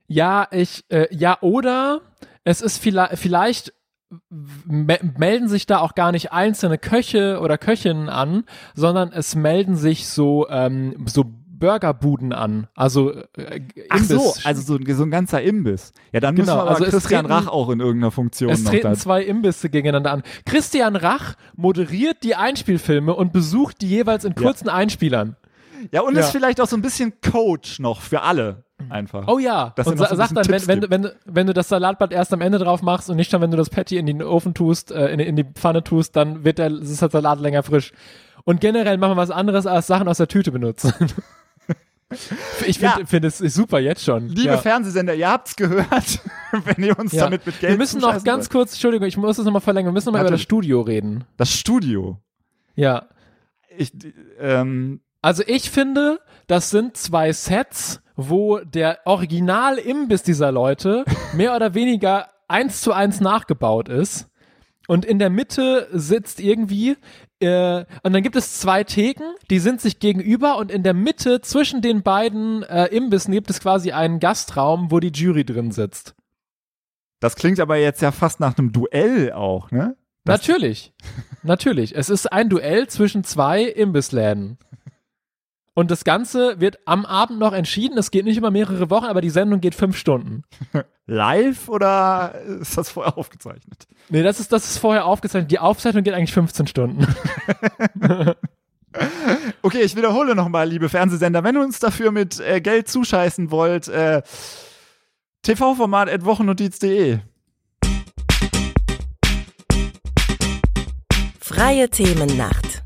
Ja, 0.08 0.48
ich, 0.50 0.84
äh, 0.88 1.06
ja, 1.14 1.38
oder 1.40 2.00
es 2.44 2.60
ist 2.62 2.78
vielleicht, 2.78 3.18
vielleicht 3.18 3.72
me 4.30 4.98
melden 5.18 5.48
sich 5.48 5.66
da 5.66 5.80
auch 5.80 5.94
gar 5.94 6.12
nicht 6.12 6.32
einzelne 6.32 6.78
Köche 6.78 7.40
oder 7.40 7.58
Köchinnen 7.58 8.08
an, 8.08 8.44
sondern 8.74 9.12
es 9.12 9.34
melden 9.34 9.76
sich 9.76 10.08
so, 10.08 10.48
ähm, 10.48 11.04
so 11.06 11.24
Burgerbuden 11.58 12.32
an. 12.32 12.66
Also 12.74 13.12
äh, 13.12 13.60
Ach 13.88 13.98
so, 13.98 14.14
Imbiss- 14.16 14.46
also 14.46 14.62
so, 14.62 14.76
ein- 14.76 14.94
so 14.94 15.02
ein 15.02 15.10
ganzer 15.10 15.42
Imbiss. 15.42 15.92
Ja, 16.12 16.20
dann 16.20 16.34
müssen 16.34 16.46
Genau, 16.46 16.58
wir 16.58 16.62
aber 16.62 16.70
also 16.72 16.84
Christian 16.84 17.26
Rach 17.26 17.46
auch 17.48 17.70
in 17.70 17.80
irgendeiner 17.80 18.10
Funktion 18.10 18.50
Es 18.50 18.64
treten 18.64 18.94
zwei 18.96 19.22
Imbisse 19.22 19.70
gegeneinander 19.70 20.12
an. 20.12 20.22
Christian 20.44 20.96
Rach 20.96 21.34
moderiert 21.56 22.22
die 22.22 22.34
Einspielfilme 22.34 23.14
und 23.14 23.32
besucht 23.32 23.80
die 23.80 23.88
jeweils 23.88 24.24
in 24.24 24.34
kurzen 24.34 24.68
Einspielern. 24.68 25.36
Ja, 25.92 26.00
und 26.02 26.14
Ja. 26.14 26.20
ist 26.20 26.30
vielleicht 26.30 26.60
auch 26.60 26.66
so 26.66 26.76
ein 26.76 26.82
bisschen 26.82 27.12
Coach 27.20 27.78
noch 27.80 28.00
für 28.00 28.22
alle 28.22 28.64
einfach. 28.88 29.26
Oh 29.28 29.38
ja. 29.38 29.72
Dass 29.76 29.86
und 29.86 29.98
sa 29.98 30.06
so 30.06 30.10
ein 30.12 30.16
sag 30.16 30.28
dann, 30.34 30.46
bisschen 30.46 30.68
wenn, 30.68 30.82
wenn, 30.82 30.90
wenn, 30.90 31.02
du- 31.02 31.14
wenn 31.26 31.46
du 31.46 31.52
das 31.54 31.68
Salatblatt 31.68 32.12
erst 32.12 32.32
am 32.32 32.40
Ende 32.40 32.58
drauf 32.58 32.82
machst 32.82 33.08
und 33.10 33.16
nicht 33.16 33.30
schon, 33.30 33.40
wenn 33.40 33.50
du 33.50 33.56
das 33.56 33.70
Patty 33.70 33.96
in 33.98 34.06
den 34.06 34.22
Ofen 34.22 34.54
tust, 34.54 34.90
äh, 34.90 35.08
in, 35.08 35.20
in 35.20 35.36
die 35.36 35.44
Pfanne 35.44 35.84
tust, 35.84 36.16
dann 36.16 36.44
wird 36.44 36.58
der, 36.58 36.70
ist 36.70 37.00
der 37.02 37.10
Salat 37.10 37.40
länger 37.40 37.62
frisch. 37.62 37.92
Und 38.44 38.60
generell 38.60 38.96
machen 38.98 39.12
wir 39.12 39.16
was 39.16 39.30
anderes 39.30 39.66
als 39.66 39.86
Sachen 39.86 40.06
aus 40.08 40.18
der 40.18 40.28
Tüte 40.28 40.52
benutzen. 40.52 40.92
ich 42.66 42.78
finde 42.78 43.00
Ja. 43.00 43.06
find 43.06 43.24
es 43.24 43.38
super 43.38 43.78
jetzt 43.80 44.04
schon. 44.04 44.28
Liebe 44.28 44.50
ja. 44.50 44.58
Fernsehsender, 44.58 45.14
ihr 45.14 45.28
habt's 45.28 45.56
gehört, 45.56 46.20
wenn 46.64 46.84
ihr 46.84 46.98
uns 46.98 47.12
Ja. 47.12 47.24
damit 47.24 47.44
mit 47.46 47.58
Geld 47.60 47.72
Wir 47.72 47.78
müssen 47.78 48.00
noch 48.00 48.22
ganz 48.24 48.44
wollt. 48.44 48.50
kurz, 48.50 48.72
Entschuldigung, 48.72 49.06
ich 49.08 49.16
muss 49.16 49.38
es 49.38 49.44
nochmal 49.44 49.60
verlängern, 49.60 49.88
wir 49.88 49.94
müssen 49.94 50.06
nochmal 50.08 50.22
über 50.22 50.30
das. 50.30 50.42
Studio 50.42 50.80
reden. 50.82 51.24
Das 51.36 51.50
Studio. 51.52 52.18
Ja. 52.76 53.08
Ich, 53.76 53.92
ähm, 54.38 55.00
Also 55.22 55.42
ich 55.46 55.70
finde, 55.70 56.20
das 56.46 56.70
sind 56.70 56.96
zwei 56.96 57.32
Sets, 57.32 58.00
wo 58.14 58.58
der 58.60 59.00
Original-Imbiss 59.04 60.22
dieser 60.22 60.52
Leute 60.52 61.04
mehr 61.34 61.54
oder 61.56 61.74
weniger 61.74 62.28
eins 62.48 62.80
zu 62.80 62.92
eins 62.92 63.20
nachgebaut 63.20 63.88
ist. 63.88 64.28
Und 64.88 65.04
in 65.04 65.18
der 65.18 65.30
Mitte 65.30 65.88
sitzt 65.92 66.38
irgendwie, 66.38 66.96
äh, 67.40 67.84
und 68.02 68.12
dann 68.12 68.22
gibt 68.22 68.36
es 68.36 68.58
zwei 68.60 68.84
Theken, 68.84 69.34
die 69.50 69.58
sind 69.58 69.80
sich 69.80 69.98
gegenüber 69.98 70.56
und 70.58 70.70
in 70.70 70.82
der 70.82 70.94
Mitte 70.94 71.40
zwischen 71.40 71.82
den 71.82 72.02
beiden 72.02 72.62
äh, 72.64 72.86
Imbissen 72.86 73.32
gibt 73.32 73.50
es 73.50 73.60
quasi 73.60 73.92
einen 73.92 74.20
Gastraum, 74.20 74.90
wo 74.90 75.00
die 75.00 75.12
Jury 75.12 75.44
drin 75.44 75.70
sitzt. 75.72 76.14
das 77.20 77.36
klingt 77.36 77.60
aber 77.60 77.76
jetzt 77.76 78.02
ja 78.02 78.12
fast 78.12 78.40
nach 78.40 78.56
einem 78.58 78.72
Duell 78.72 79.32
auch, 79.32 79.70
ne? 79.70 79.96
Das- 80.24 80.40
Natürlich. 80.40 80.92
Natürlich. 81.44 81.94
Es 81.94 82.08
ist 82.10 82.32
ein 82.32 82.48
Duell 82.48 82.88
zwischen 82.88 83.22
zwei 83.22 83.62
Imbissläden. 83.62 84.58
Und 85.78 85.90
das 85.90 86.04
Ganze 86.04 86.58
wird 86.58 86.78
am 86.86 87.04
Abend 87.04 87.38
noch 87.38 87.52
entschieden. 87.52 87.98
Es 87.98 88.10
geht 88.10 88.24
nicht 88.24 88.38
über 88.38 88.50
mehrere 88.50 88.88
Wochen, 88.88 89.04
aber 89.04 89.20
die 89.20 89.28
Sendung 89.28 89.60
geht 89.60 89.74
fünf 89.74 89.98
Stunden. 89.98 90.42
Live 91.06 91.68
oder 91.68 92.34
ist 92.62 92.78
das 92.78 92.88
vorher 92.88 93.18
aufgezeichnet? 93.18 93.86
Nee, 94.08 94.22
das 94.22 94.40
ist, 94.40 94.50
das 94.52 94.70
ist 94.70 94.78
vorher 94.78 95.04
aufgezeichnet. 95.04 95.50
Die 95.50 95.58
Aufzeichnung 95.58 96.02
geht 96.02 96.14
eigentlich 96.14 96.32
15 96.32 96.66
Stunden. 96.66 97.06
Okay, 99.60 99.82
ich 99.82 99.94
wiederhole 99.94 100.34
nochmal, 100.34 100.70
liebe 100.70 100.88
Fernsehsender, 100.88 101.44
wenn 101.44 101.54
ihr 101.54 101.60
uns 101.60 101.78
dafür 101.80 102.12
mit 102.12 102.40
äh, 102.40 102.62
Geld 102.62 102.88
zuscheißen 102.88 103.50
wollt, 103.50 103.88
äh, 103.88 104.22
tv-format 105.42 106.08
at 106.08 106.24
wochennotiz.de. 106.24 107.18
Freie 111.38 111.90
Themennacht. 111.90 112.85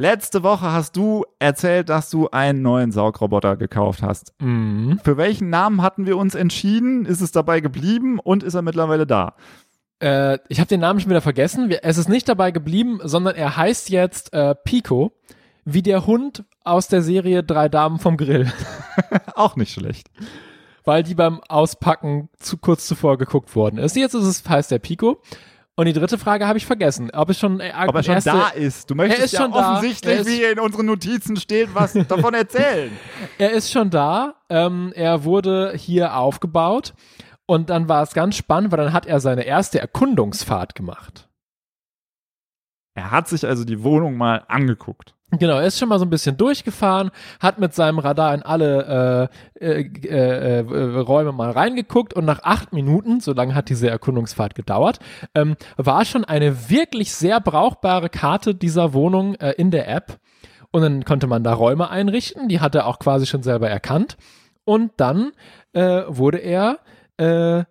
Letzte 0.00 0.42
Woche 0.42 0.72
hast 0.72 0.96
du 0.96 1.26
erzählt, 1.40 1.90
dass 1.90 2.08
du 2.08 2.30
einen 2.30 2.62
neuen 2.62 2.90
Saugroboter 2.90 3.58
gekauft 3.58 4.02
hast. 4.02 4.32
Mhm. 4.40 4.98
Für 5.04 5.18
welchen 5.18 5.50
Namen 5.50 5.82
hatten 5.82 6.06
wir 6.06 6.16
uns 6.16 6.34
entschieden? 6.34 7.04
Ist 7.04 7.20
es 7.20 7.32
dabei 7.32 7.60
geblieben 7.60 8.18
und 8.18 8.42
ist 8.42 8.54
er 8.54 8.62
mittlerweile 8.62 9.06
da? 9.06 9.34
Äh, 10.02 10.38
ich 10.48 10.58
habe 10.58 10.68
den 10.68 10.80
Namen 10.80 11.00
schon 11.00 11.10
wieder 11.10 11.20
vergessen. 11.20 11.70
Es 11.82 11.98
ist 11.98 12.08
nicht 12.08 12.26
dabei 12.30 12.50
geblieben, 12.50 13.00
sondern 13.02 13.34
er 13.34 13.58
heißt 13.58 13.90
jetzt 13.90 14.32
äh, 14.32 14.54
Pico, 14.54 15.12
wie 15.66 15.82
der 15.82 16.06
Hund 16.06 16.44
aus 16.64 16.88
der 16.88 17.02
Serie 17.02 17.42
Drei 17.42 17.68
Damen 17.68 17.98
vom 17.98 18.16
Grill. 18.16 18.50
Auch 19.34 19.56
nicht 19.56 19.74
schlecht. 19.74 20.08
weil 20.82 21.02
die 21.02 21.14
beim 21.14 21.42
Auspacken 21.46 22.30
zu 22.38 22.56
kurz 22.56 22.86
zuvor 22.86 23.18
geguckt 23.18 23.54
worden 23.54 23.76
ist. 23.78 23.96
Jetzt 23.96 24.14
ist 24.14 24.24
es, 24.24 24.48
heißt 24.48 24.70
der 24.70 24.78
Pico. 24.78 25.20
Und 25.80 25.86
die 25.86 25.94
dritte 25.94 26.18
Frage 26.18 26.46
habe 26.46 26.58
ich 26.58 26.66
vergessen. 26.66 27.10
Ob 27.14 27.30
es 27.30 27.38
schon, 27.38 27.58
äh, 27.58 27.72
Ob 27.86 27.94
er 27.94 28.02
schon 28.02 28.16
erste, 28.16 28.32
da 28.32 28.48
ist. 28.48 28.90
Du 28.90 28.94
möchtest 28.94 29.32
ist 29.32 29.32
ja 29.32 29.48
offensichtlich, 29.50 30.14
Er 30.14 30.20
ist- 30.20 30.26
wie 30.28 30.42
in 30.42 30.60
unseren 30.60 30.84
Notizen 30.84 31.36
steht, 31.36 31.74
was 31.74 31.94
davon 32.08 32.34
erzählen. 32.34 32.94
Er 33.38 33.52
ist 33.52 33.72
schon 33.72 33.88
da. 33.88 34.34
Ähm, 34.50 34.92
er 34.94 35.24
wurde 35.24 35.72
hier 35.74 36.18
aufgebaut. 36.18 36.92
Und 37.46 37.70
dann 37.70 37.88
war 37.88 38.02
es 38.02 38.12
ganz 38.12 38.36
spannend, 38.36 38.72
weil 38.72 38.76
dann 38.84 38.92
hat 38.92 39.06
er 39.06 39.20
seine 39.20 39.44
erste 39.44 39.80
Erkundungsfahrt 39.80 40.74
gemacht. 40.74 41.30
Er 42.94 43.10
hat 43.10 43.28
sich 43.28 43.46
also 43.46 43.64
die 43.64 43.82
Wohnung 43.82 44.18
mal 44.18 44.44
angeguckt. 44.48 45.14
Genau, 45.38 45.58
er 45.58 45.66
ist 45.66 45.78
schon 45.78 45.88
mal 45.88 45.98
so 45.98 46.04
ein 46.04 46.10
bisschen 46.10 46.36
durchgefahren, 46.36 47.10
hat 47.38 47.58
mit 47.60 47.72
seinem 47.72 48.00
Radar 48.00 48.34
in 48.34 48.42
alle 48.42 49.30
äh, 49.60 49.64
äh, 49.64 49.90
äh, 50.04 50.60
äh, 50.60 50.98
Räume 50.98 51.32
mal 51.32 51.52
reingeguckt 51.52 52.14
und 52.14 52.24
nach 52.24 52.42
acht 52.42 52.72
Minuten, 52.72 53.20
so 53.20 53.32
lange 53.32 53.54
hat 53.54 53.68
diese 53.68 53.88
Erkundungsfahrt 53.88 54.56
gedauert, 54.56 54.98
ähm, 55.36 55.56
war 55.76 56.04
schon 56.04 56.24
eine 56.24 56.68
wirklich 56.68 57.12
sehr 57.12 57.40
brauchbare 57.40 58.08
Karte 58.08 58.56
dieser 58.56 58.92
Wohnung 58.92 59.36
äh, 59.36 59.52
in 59.52 59.70
der 59.70 59.88
App. 59.88 60.18
Und 60.72 60.82
dann 60.82 61.04
konnte 61.04 61.26
man 61.26 61.44
da 61.44 61.52
Räume 61.52 61.90
einrichten, 61.90 62.48
die 62.48 62.60
hat 62.60 62.74
er 62.74 62.86
auch 62.86 62.98
quasi 62.98 63.26
schon 63.26 63.42
selber 63.42 63.68
erkannt. 63.68 64.16
Und 64.64 64.92
dann 64.96 65.32
äh, 65.72 66.02
wurde 66.06 66.38
er 66.38 66.78
äh, 67.16 67.64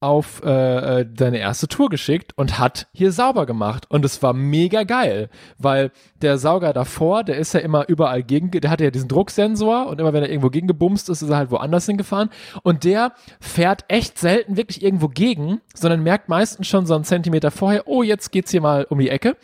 auf 0.00 0.42
äh, 0.44 1.00
äh, 1.00 1.06
seine 1.18 1.38
erste 1.38 1.68
Tour 1.68 1.88
geschickt 1.88 2.32
und 2.36 2.58
hat 2.58 2.86
hier 2.92 3.12
sauber 3.12 3.46
gemacht. 3.46 3.86
Und 3.88 4.04
es 4.04 4.22
war 4.22 4.34
mega 4.34 4.82
geil, 4.82 5.30
weil 5.58 5.90
der 6.20 6.36
Sauger 6.38 6.72
davor, 6.72 7.24
der 7.24 7.38
ist 7.38 7.54
ja 7.54 7.60
immer 7.60 7.88
überall 7.88 8.22
gegen, 8.22 8.50
der 8.50 8.70
hatte 8.70 8.84
ja 8.84 8.90
diesen 8.90 9.08
Drucksensor 9.08 9.86
und 9.86 9.98
immer 9.98 10.12
wenn 10.12 10.22
er 10.22 10.28
irgendwo 10.28 10.50
gegengebumst 10.50 11.08
ist, 11.08 11.22
ist 11.22 11.30
er 11.30 11.38
halt 11.38 11.50
woanders 11.50 11.86
hingefahren. 11.86 12.28
Und 12.62 12.84
der 12.84 13.12
fährt 13.40 13.84
echt 13.88 14.18
selten 14.18 14.56
wirklich 14.56 14.82
irgendwo 14.82 15.08
gegen, 15.08 15.60
sondern 15.74 16.02
merkt 16.02 16.28
meistens 16.28 16.66
schon 16.66 16.86
so 16.86 16.94
einen 16.94 17.04
Zentimeter 17.04 17.50
vorher, 17.50 17.88
oh, 17.88 18.02
jetzt 18.02 18.32
geht's 18.32 18.50
hier 18.50 18.60
mal 18.60 18.84
um 18.90 18.98
die 18.98 19.10
Ecke. 19.10 19.36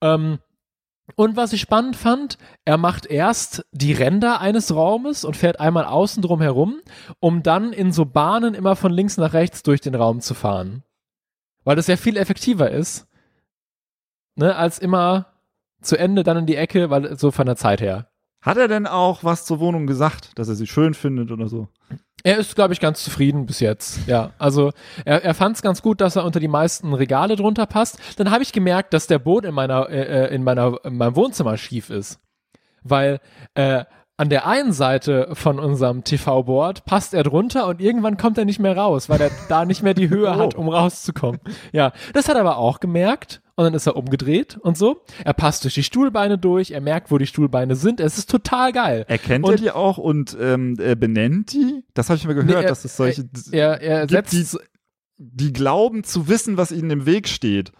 Ähm, 0.00 0.38
und 1.16 1.36
was 1.36 1.52
ich 1.52 1.60
spannend 1.60 1.96
fand, 1.96 2.38
er 2.64 2.78
macht 2.78 3.06
erst 3.06 3.64
die 3.72 3.92
Ränder 3.92 4.40
eines 4.40 4.74
Raumes 4.74 5.24
und 5.24 5.36
fährt 5.36 5.60
einmal 5.60 5.84
außen 5.84 6.22
drum 6.22 6.40
herum, 6.40 6.80
um 7.20 7.42
dann 7.42 7.72
in 7.72 7.92
so 7.92 8.04
Bahnen 8.04 8.54
immer 8.54 8.76
von 8.76 8.92
links 8.92 9.16
nach 9.16 9.32
rechts 9.32 9.62
durch 9.62 9.80
den 9.80 9.94
Raum 9.94 10.20
zu 10.20 10.34
fahren. 10.34 10.82
Weil 11.64 11.76
das 11.76 11.86
ja 11.86 11.96
viel 11.96 12.16
effektiver 12.16 12.70
ist, 12.70 13.06
ne, 14.36 14.56
als 14.56 14.78
immer 14.78 15.26
zu 15.80 15.96
Ende 15.96 16.22
dann 16.22 16.38
in 16.38 16.46
die 16.46 16.56
Ecke, 16.56 16.90
weil 16.90 17.18
so 17.18 17.30
von 17.30 17.46
der 17.46 17.56
Zeit 17.56 17.80
her. 17.80 18.08
Hat 18.40 18.56
er 18.56 18.68
denn 18.68 18.86
auch 18.86 19.22
was 19.22 19.44
zur 19.44 19.60
Wohnung 19.60 19.86
gesagt, 19.86 20.38
dass 20.38 20.48
er 20.48 20.56
sie 20.56 20.66
schön 20.66 20.94
findet 20.94 21.30
oder 21.30 21.48
so? 21.48 21.68
Er 22.24 22.38
ist, 22.38 22.54
glaube 22.54 22.72
ich, 22.72 22.80
ganz 22.80 23.02
zufrieden 23.02 23.46
bis 23.46 23.60
jetzt. 23.60 24.06
Ja, 24.06 24.32
also 24.38 24.72
er, 25.04 25.24
er 25.24 25.34
fand 25.34 25.56
es 25.56 25.62
ganz 25.62 25.82
gut, 25.82 26.00
dass 26.00 26.16
er 26.16 26.24
unter 26.24 26.40
die 26.40 26.48
meisten 26.48 26.92
Regale 26.94 27.36
drunter 27.36 27.66
passt. 27.66 27.98
Dann 28.16 28.30
habe 28.30 28.42
ich 28.42 28.52
gemerkt, 28.52 28.94
dass 28.94 29.06
der 29.06 29.18
Boden 29.18 29.48
in 29.48 29.54
meiner, 29.54 29.88
äh, 29.90 30.26
äh, 30.26 30.34
in 30.34 30.44
meiner, 30.44 30.78
in 30.84 30.96
meinem 30.96 31.16
Wohnzimmer 31.16 31.56
schief 31.56 31.90
ist, 31.90 32.20
weil 32.82 33.20
äh, 33.54 33.84
an 34.18 34.28
der 34.28 34.46
einen 34.46 34.72
Seite 34.72 35.30
von 35.32 35.58
unserem 35.58 36.04
TV-Board 36.04 36.84
passt 36.84 37.14
er 37.14 37.22
drunter 37.22 37.66
und 37.66 37.80
irgendwann 37.80 38.16
kommt 38.16 38.38
er 38.38 38.44
nicht 38.44 38.58
mehr 38.60 38.76
raus, 38.76 39.08
weil 39.08 39.20
er 39.20 39.30
da 39.48 39.64
nicht 39.64 39.82
mehr 39.82 39.94
die 39.94 40.10
Höhe 40.10 40.36
hat, 40.36 40.54
um 40.54 40.68
rauszukommen. 40.68 41.40
Ja, 41.72 41.92
das 42.12 42.28
hat 42.28 42.36
er 42.36 42.42
aber 42.42 42.58
auch 42.58 42.78
gemerkt 42.78 43.40
und 43.56 43.64
dann 43.64 43.74
ist 43.74 43.86
er 43.86 43.96
umgedreht 43.96 44.58
und 44.60 44.76
so. 44.78 45.02
Er 45.24 45.32
passt 45.32 45.64
durch 45.64 45.74
die 45.74 45.82
Stuhlbeine 45.82 46.38
durch, 46.38 46.70
er 46.70 46.80
merkt, 46.80 47.10
wo 47.10 47.18
die 47.18 47.26
Stuhlbeine 47.26 47.74
sind. 47.74 48.00
Es 48.00 48.18
ist 48.18 48.30
total 48.30 48.72
geil. 48.72 49.04
Erkennt 49.08 49.44
Und- 49.44 49.52
er 49.52 49.56
die 49.58 49.70
auch 49.70 49.98
und 49.98 50.36
ähm, 50.40 50.76
äh, 50.78 50.94
benennt 50.94 51.52
die? 51.52 51.82
Das 51.94 52.08
habe 52.08 52.18
ich 52.18 52.24
mal 52.26 52.34
gehört, 52.34 52.48
Nee, 52.50 52.62
er- 52.62 52.68
dass 52.68 52.84
es 52.84 52.96
solche 52.96 53.28
Er, 53.50 53.80
er 53.80 54.06
gibt, 54.06 54.28
setzt 54.30 54.54
die, 54.54 54.58
die 55.18 55.52
glauben 55.52 56.04
zu 56.04 56.28
wissen, 56.28 56.56
was 56.56 56.70
ihnen 56.70 56.90
im 56.90 57.06
Weg 57.06 57.28
steht. 57.28 57.72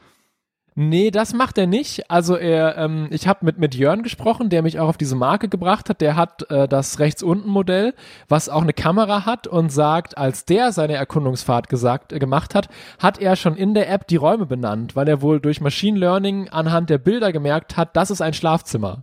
Nee, 0.74 1.10
das 1.10 1.34
macht 1.34 1.58
er 1.58 1.66
nicht. 1.66 2.10
Also 2.10 2.34
er, 2.36 2.78
ähm, 2.78 3.08
ich 3.10 3.28
habe 3.28 3.44
mit 3.44 3.58
mit 3.58 3.74
Jörn 3.74 4.02
gesprochen, 4.02 4.48
der 4.48 4.62
mich 4.62 4.78
auch 4.78 4.88
auf 4.88 4.96
diese 4.96 5.16
Marke 5.16 5.48
gebracht 5.48 5.90
hat. 5.90 6.00
Der 6.00 6.16
hat 6.16 6.50
äh, 6.50 6.66
das 6.66 6.98
rechts 6.98 7.22
unten 7.22 7.50
Modell, 7.50 7.94
was 8.28 8.48
auch 8.48 8.62
eine 8.62 8.72
Kamera 8.72 9.26
hat 9.26 9.46
und 9.46 9.70
sagt, 9.70 10.16
als 10.16 10.46
der 10.46 10.72
seine 10.72 10.94
Erkundungsfahrt 10.94 11.68
gesagt 11.68 12.14
äh, 12.14 12.18
gemacht 12.18 12.54
hat, 12.54 12.68
hat 12.98 13.18
er 13.18 13.36
schon 13.36 13.54
in 13.54 13.74
der 13.74 13.90
App 13.90 14.06
die 14.06 14.16
Räume 14.16 14.46
benannt, 14.46 14.96
weil 14.96 15.08
er 15.08 15.20
wohl 15.20 15.40
durch 15.40 15.60
Machine 15.60 15.98
Learning 15.98 16.48
anhand 16.48 16.88
der 16.88 16.98
Bilder 16.98 17.32
gemerkt 17.32 17.76
hat, 17.76 17.94
das 17.94 18.10
ist 18.10 18.22
ein 18.22 18.32
Schlafzimmer. 18.32 19.02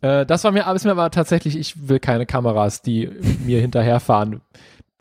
Äh, 0.00 0.24
das 0.24 0.42
war 0.44 0.52
mir, 0.52 0.66
ist 0.74 0.84
mir 0.84 0.92
aber 0.92 1.10
tatsächlich, 1.10 1.56
ich 1.58 1.88
will 1.88 2.00
keine 2.00 2.24
Kameras, 2.24 2.80
die 2.80 3.10
mir 3.44 3.60
hinterherfahren, 3.60 4.40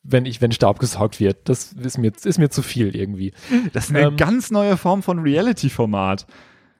wenn 0.03 0.25
ich, 0.25 0.41
wenn 0.41 0.51
Staub 0.51 0.79
gesaugt 0.79 1.19
wird. 1.19 1.47
Das 1.49 1.73
ist 1.73 1.97
mir, 1.97 2.11
ist 2.23 2.39
mir 2.39 2.49
zu 2.49 2.61
viel 2.61 2.95
irgendwie. 2.95 3.33
Das 3.73 3.85
ist 3.85 3.95
eine 3.95 4.07
Ähm, 4.07 4.17
ganz 4.17 4.51
neue 4.51 4.77
Form 4.77 5.03
von 5.03 5.19
Reality-Format. 5.19 6.25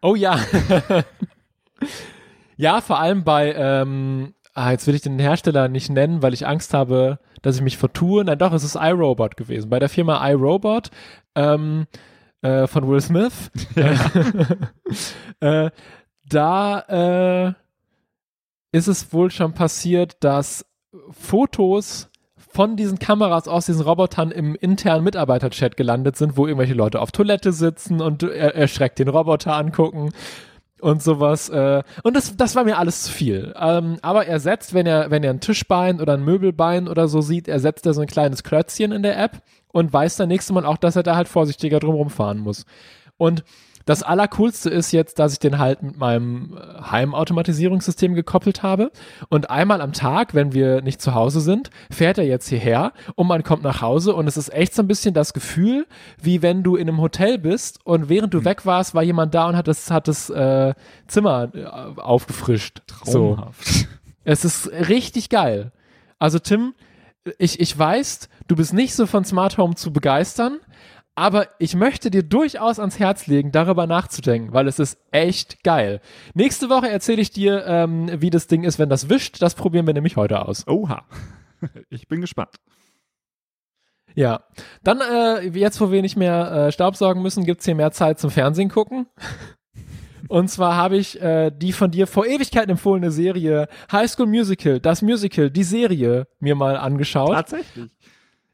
Oh 0.01 0.15
ja. 0.15 0.39
ja, 2.57 2.81
vor 2.81 2.99
allem 2.99 3.23
bei, 3.23 3.53
ähm, 3.55 4.33
ah, 4.53 4.71
jetzt 4.71 4.87
will 4.87 4.95
ich 4.95 5.01
den 5.01 5.19
Hersteller 5.19 5.67
nicht 5.67 5.89
nennen, 5.89 6.21
weil 6.21 6.33
ich 6.33 6.47
Angst 6.47 6.73
habe, 6.73 7.19
dass 7.41 7.55
ich 7.55 7.61
mich 7.61 7.77
vertue. 7.77 8.23
Nein, 8.23 8.39
doch, 8.39 8.53
es 8.53 8.63
ist 8.63 8.75
iRobot 8.75 9.37
gewesen. 9.37 9.69
Bei 9.69 9.79
der 9.79 9.89
Firma 9.89 10.27
iRobot 10.29 10.89
ähm, 11.35 11.85
äh, 12.41 12.65
von 12.67 12.87
Will 12.87 13.01
Smith. 13.01 13.51
äh, 15.39 15.69
da 16.27 16.79
äh, 17.49 17.53
ist 18.71 18.87
es 18.87 19.13
wohl 19.13 19.29
schon 19.29 19.53
passiert, 19.53 20.23
dass 20.23 20.65
Fotos 21.11 22.10
von 22.51 22.75
diesen 22.75 22.99
Kameras 22.99 23.47
aus 23.47 23.65
diesen 23.65 23.83
Robotern 23.83 24.31
im 24.31 24.55
internen 24.55 25.03
Mitarbeiterchat 25.03 25.77
gelandet 25.77 26.17
sind, 26.17 26.37
wo 26.37 26.47
irgendwelche 26.47 26.73
Leute 26.73 27.01
auf 27.01 27.11
Toilette 27.11 27.53
sitzen 27.53 28.01
und 28.01 28.23
er 28.23 28.55
erschreckt 28.55 28.99
den 28.99 29.07
Roboter 29.07 29.55
angucken 29.55 30.11
und 30.81 31.01
sowas. 31.01 31.49
Äh, 31.49 31.83
und 32.03 32.15
das, 32.15 32.35
das 32.35 32.55
war 32.55 32.63
mir 32.65 32.77
alles 32.77 33.03
zu 33.03 33.11
viel. 33.11 33.53
Ähm, 33.59 33.97
aber 34.01 34.25
er 34.25 34.39
setzt, 34.39 34.73
wenn 34.73 34.85
er, 34.85 35.11
wenn 35.11 35.23
er 35.23 35.31
ein 35.31 35.39
Tischbein 35.39 36.01
oder 36.01 36.13
ein 36.13 36.25
Möbelbein 36.25 36.87
oder 36.87 37.07
so 37.07 37.21
sieht, 37.21 37.47
er 37.47 37.59
setzt 37.59 37.85
da 37.85 37.93
so 37.93 38.01
ein 38.01 38.07
kleines 38.07 38.43
Klötzchen 38.43 38.91
in 38.91 39.03
der 39.03 39.17
App 39.17 39.41
und 39.69 39.93
weiß 39.93 40.17
dann 40.17 40.27
nächstes 40.27 40.53
Mal 40.53 40.65
auch, 40.65 40.77
dass 40.77 40.95
er 40.95 41.03
da 41.03 41.15
halt 41.15 41.29
vorsichtiger 41.29 41.79
drumherum 41.79 42.09
fahren 42.09 42.39
muss. 42.39 42.65
Und 43.17 43.43
das 43.85 44.03
Allercoolste 44.03 44.69
ist 44.69 44.91
jetzt, 44.91 45.19
dass 45.19 45.33
ich 45.33 45.39
den 45.39 45.57
halt 45.57 45.81
mit 45.83 45.97
meinem 45.97 46.57
äh, 46.57 46.81
Heimautomatisierungssystem 46.91 48.13
gekoppelt 48.13 48.63
habe. 48.63 48.91
Und 49.29 49.49
einmal 49.49 49.81
am 49.81 49.93
Tag, 49.93 50.33
wenn 50.33 50.53
wir 50.53 50.81
nicht 50.81 51.01
zu 51.01 51.13
Hause 51.13 51.41
sind, 51.41 51.69
fährt 51.91 52.17
er 52.17 52.25
jetzt 52.25 52.49
hierher 52.49 52.93
und 53.15 53.27
man 53.27 53.43
kommt 53.43 53.63
nach 53.63 53.81
Hause 53.81 54.13
und 54.13 54.27
es 54.27 54.37
ist 54.37 54.53
echt 54.53 54.75
so 54.75 54.83
ein 54.83 54.87
bisschen 54.87 55.13
das 55.13 55.33
Gefühl, 55.33 55.87
wie 56.21 56.41
wenn 56.41 56.63
du 56.63 56.75
in 56.75 56.87
einem 56.87 57.01
Hotel 57.01 57.37
bist 57.37 57.79
und 57.85 58.09
während 58.09 58.33
du 58.33 58.45
weg 58.45 58.65
warst, 58.65 58.93
war 58.95 59.03
jemand 59.03 59.33
da 59.33 59.47
und 59.47 59.55
hat 59.55 59.67
das, 59.67 59.91
hat 59.91 60.07
das 60.07 60.29
äh, 60.29 60.73
Zimmer 61.07 61.49
äh, 61.53 61.65
aufgefrischt. 61.99 62.81
So. 63.03 63.35
Traumhaft. 63.35 63.87
Es 64.23 64.45
ist 64.45 64.67
richtig 64.71 65.29
geil. 65.29 65.71
Also 66.19 66.37
Tim, 66.37 66.73
ich, 67.37 67.59
ich 67.59 67.77
weiß, 67.77 68.29
du 68.47 68.55
bist 68.55 68.73
nicht 68.73 68.95
so 68.95 69.05
von 69.05 69.25
Smart 69.25 69.57
Home 69.57 69.75
zu 69.75 69.93
begeistern, 69.93 70.59
aber 71.15 71.47
ich 71.59 71.75
möchte 71.75 72.09
dir 72.09 72.23
durchaus 72.23 72.79
ans 72.79 72.99
Herz 72.99 73.27
legen, 73.27 73.51
darüber 73.51 73.85
nachzudenken, 73.87 74.53
weil 74.53 74.67
es 74.67 74.79
ist 74.79 74.97
echt 75.11 75.63
geil. 75.63 76.01
Nächste 76.33 76.69
Woche 76.69 76.89
erzähle 76.89 77.21
ich 77.21 77.31
dir, 77.31 77.65
ähm, 77.65 78.09
wie 78.21 78.29
das 78.29 78.47
Ding 78.47 78.63
ist, 78.63 78.79
wenn 78.79 78.89
das 78.89 79.09
wischt. 79.09 79.41
Das 79.41 79.55
probieren 79.55 79.85
wir 79.85 79.93
nämlich 79.93 80.15
heute 80.15 80.45
aus. 80.45 80.67
Oha. 80.67 81.05
Ich 81.91 82.07
bin 82.07 82.21
gespannt. 82.21 82.55
Ja. 84.15 84.43
Dann, 84.83 84.99
äh, 84.99 85.47
jetzt 85.49 85.79
wo 85.79 85.91
wir 85.91 86.01
nicht 86.01 86.17
mehr 86.17 86.51
äh, 86.51 86.71
Staubsaugen 86.71 87.21
müssen, 87.21 87.45
gibt's 87.45 87.65
hier 87.65 87.75
mehr 87.75 87.91
Zeit 87.91 88.19
zum 88.19 88.31
Fernsehen 88.31 88.69
gucken. 88.69 89.05
Und 90.27 90.49
zwar 90.49 90.75
habe 90.75 90.97
ich 90.97 91.21
äh, 91.21 91.51
die 91.51 91.73
von 91.73 91.91
dir 91.91 92.07
vor 92.07 92.25
Ewigkeiten 92.25 92.71
empfohlene 92.71 93.11
Serie 93.11 93.67
High 93.91 94.09
School 94.09 94.27
Musical, 94.27 94.79
das 94.79 95.01
Musical, 95.01 95.51
die 95.51 95.63
Serie 95.63 96.27
mir 96.39 96.55
mal 96.55 96.77
angeschaut. 96.77 97.33
Tatsächlich. 97.33 97.91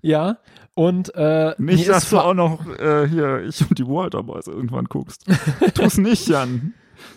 Ja. 0.02 0.40
Und 0.78 1.16
äh, 1.16 1.56
Nicht, 1.58 1.90
dass 1.90 2.04
ist 2.04 2.12
du 2.12 2.20
auch 2.20 2.36
noch 2.36 2.64
äh, 2.78 3.08
hier 3.08 3.40
ich 3.40 3.68
und 3.68 3.80
die 3.80 3.88
Walter 3.88 4.22
Boys 4.22 4.46
irgendwann 4.46 4.86
guckst. 4.86 5.26
Tu's 5.74 5.98
nicht, 5.98 6.28
Jan. 6.28 6.76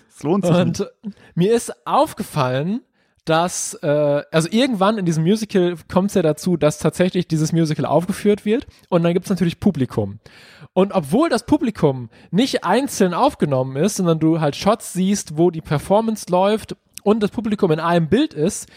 Es 0.09 0.23
lohnt 0.23 0.47
sich 0.47 0.55
nicht. 0.57 0.81
Und 0.81 0.91
mir 1.35 1.55
ist 1.55 1.87
aufgefallen, 1.87 2.81
dass, 3.27 3.75
äh, 3.83 4.23
also 4.33 4.49
irgendwann 4.51 4.97
in 4.97 5.05
diesem 5.05 5.25
Musical 5.25 5.77
kommt 5.93 6.09
es 6.09 6.15
ja 6.15 6.23
dazu, 6.23 6.57
dass 6.57 6.79
tatsächlich 6.79 7.29
dieses 7.29 7.53
Musical 7.53 7.85
aufgeführt 7.85 8.47
wird 8.47 8.67
und 8.89 9.03
dann 9.03 9.13
gibt 9.13 9.27
es 9.27 9.31
natürlich 9.31 9.61
Publikum. 9.61 10.21
Und 10.73 10.93
obwohl 10.93 11.29
das 11.29 11.45
Publikum 11.45 12.09
nicht 12.31 12.65
einzeln 12.65 13.13
aufgenommen 13.13 13.77
ist, 13.77 13.97
sondern 13.97 14.21
du 14.21 14.41
halt 14.41 14.57
Shots 14.57 14.95
siehst, 14.95 15.37
wo 15.37 15.51
die 15.51 15.61
Performance 15.61 16.25
läuft 16.31 16.77
und 17.03 17.23
das 17.23 17.31
Publikum 17.31 17.71
in 17.73 17.81
einem 17.81 18.09
Bild 18.09 18.33
ist, 18.33 18.71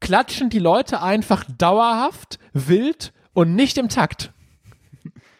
klatschen 0.00 0.48
die 0.48 0.60
Leute 0.60 1.02
einfach 1.02 1.44
dauerhaft, 1.58 2.38
wild 2.54 3.12
und 3.40 3.54
nicht 3.54 3.78
im 3.78 3.88
Takt. 3.88 4.32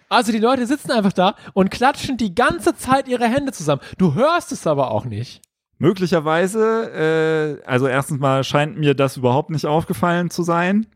Also 0.09 0.33
die 0.33 0.39
Leute 0.39 0.67
sitzen 0.67 0.91
einfach 0.91 1.13
da 1.13 1.37
und 1.53 1.71
klatschen 1.71 2.17
die 2.17 2.35
ganze 2.35 2.75
Zeit 2.75 3.07
ihre 3.07 3.29
Hände 3.29 3.53
zusammen. 3.53 3.83
Du 3.99 4.15
hörst 4.15 4.53
es 4.53 4.67
aber 4.67 4.91
auch 4.91 5.05
nicht. 5.05 5.43
Möglicherweise, 5.79 7.61
äh, 7.63 7.67
also 7.67 7.87
erstens 7.87 8.19
mal 8.19 8.43
scheint 8.43 8.79
mir 8.79 8.95
das 8.95 9.19
überhaupt 9.19 9.51
nicht 9.51 9.67
aufgefallen 9.67 10.31
zu 10.31 10.43
sein. 10.43 10.87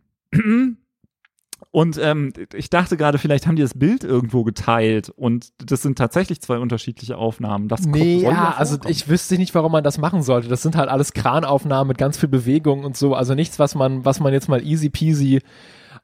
Und 1.70 1.98
ähm, 1.98 2.32
ich 2.54 2.70
dachte 2.70 2.96
gerade, 2.96 3.18
vielleicht 3.18 3.46
haben 3.46 3.56
die 3.56 3.62
das 3.62 3.78
Bild 3.78 4.02
irgendwo 4.02 4.44
geteilt 4.44 5.10
und 5.10 5.48
das 5.58 5.82
sind 5.82 5.98
tatsächlich 5.98 6.40
zwei 6.40 6.58
unterschiedliche 6.58 7.18
Aufnahmen. 7.18 7.68
Das 7.68 7.82
Nee, 7.82 8.22
ja, 8.22 8.54
also 8.56 8.78
ich 8.86 9.08
wüsste 9.08 9.36
nicht, 9.36 9.54
warum 9.54 9.72
man 9.72 9.84
das 9.84 9.98
machen 9.98 10.22
sollte. 10.22 10.48
Das 10.48 10.62
sind 10.62 10.76
halt 10.76 10.88
alles 10.88 11.12
Kranaufnahmen 11.12 11.88
mit 11.88 11.98
ganz 11.98 12.18
viel 12.18 12.28
Bewegung 12.28 12.84
und 12.84 12.96
so. 12.96 13.14
Also 13.14 13.34
nichts, 13.34 13.58
was 13.58 13.74
man, 13.74 14.04
was 14.04 14.20
man 14.20 14.32
jetzt 14.32 14.48
mal 14.48 14.64
easy 14.64 14.88
peasy. 14.88 15.42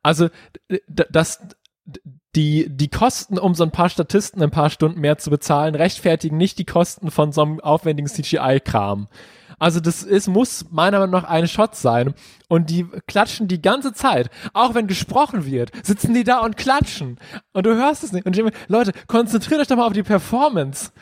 Also 0.02 0.28
das, 0.88 1.40
die, 2.36 2.68
die 2.68 2.88
Kosten, 2.88 3.38
um 3.38 3.54
so 3.54 3.64
ein 3.64 3.72
paar 3.72 3.88
Statisten 3.88 4.42
ein 4.42 4.50
paar 4.50 4.70
Stunden 4.70 5.00
mehr 5.00 5.18
zu 5.18 5.30
bezahlen, 5.30 5.74
rechtfertigen 5.74 6.36
nicht 6.36 6.58
die 6.58 6.64
Kosten 6.64 7.10
von 7.10 7.32
so 7.32 7.42
einem 7.42 7.60
aufwendigen 7.60 8.08
CGI-Kram. 8.08 9.08
Also 9.58 9.78
das 9.78 10.02
ist, 10.02 10.26
muss 10.26 10.70
meiner 10.70 11.00
Meinung 11.00 11.12
nach 11.12 11.28
ein 11.28 11.46
Shot 11.46 11.76
sein. 11.76 12.14
Und 12.48 12.70
die 12.70 12.86
klatschen 13.06 13.46
die 13.46 13.60
ganze 13.60 13.92
Zeit. 13.92 14.30
Auch 14.54 14.74
wenn 14.74 14.86
gesprochen 14.86 15.44
wird, 15.44 15.70
sitzen 15.84 16.14
die 16.14 16.24
da 16.24 16.38
und 16.38 16.56
klatschen. 16.56 17.18
Und 17.52 17.66
du 17.66 17.74
hörst 17.74 18.02
es 18.02 18.12
nicht. 18.12 18.24
Und 18.24 18.36
ich 18.36 18.42
denke 18.42 18.56
Leute, 18.68 18.92
konzentriert 19.06 19.60
euch 19.60 19.68
doch 19.68 19.76
mal 19.76 19.86
auf 19.86 19.92
die 19.92 20.02
Performance 20.02 20.92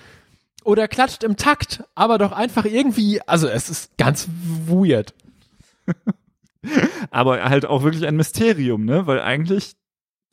oder 0.65 0.89
klatscht 0.89 1.23
im 1.23 1.37
Takt, 1.37 1.85
aber 1.95 2.19
doch 2.19 2.33
einfach 2.33 2.65
irgendwie, 2.65 3.23
also 3.23 3.47
es 3.49 3.71
ist 3.71 3.97
ganz 3.97 4.29
weird. 4.67 5.15
Aber 7.11 7.43
halt 7.45 7.67
auch 7.67 7.83
wirklich 7.83 8.07
ein 8.07 8.17
Mysterium, 8.17 8.85
ne? 8.85 9.07
Weil 9.07 9.21
eigentlich, 9.21 9.75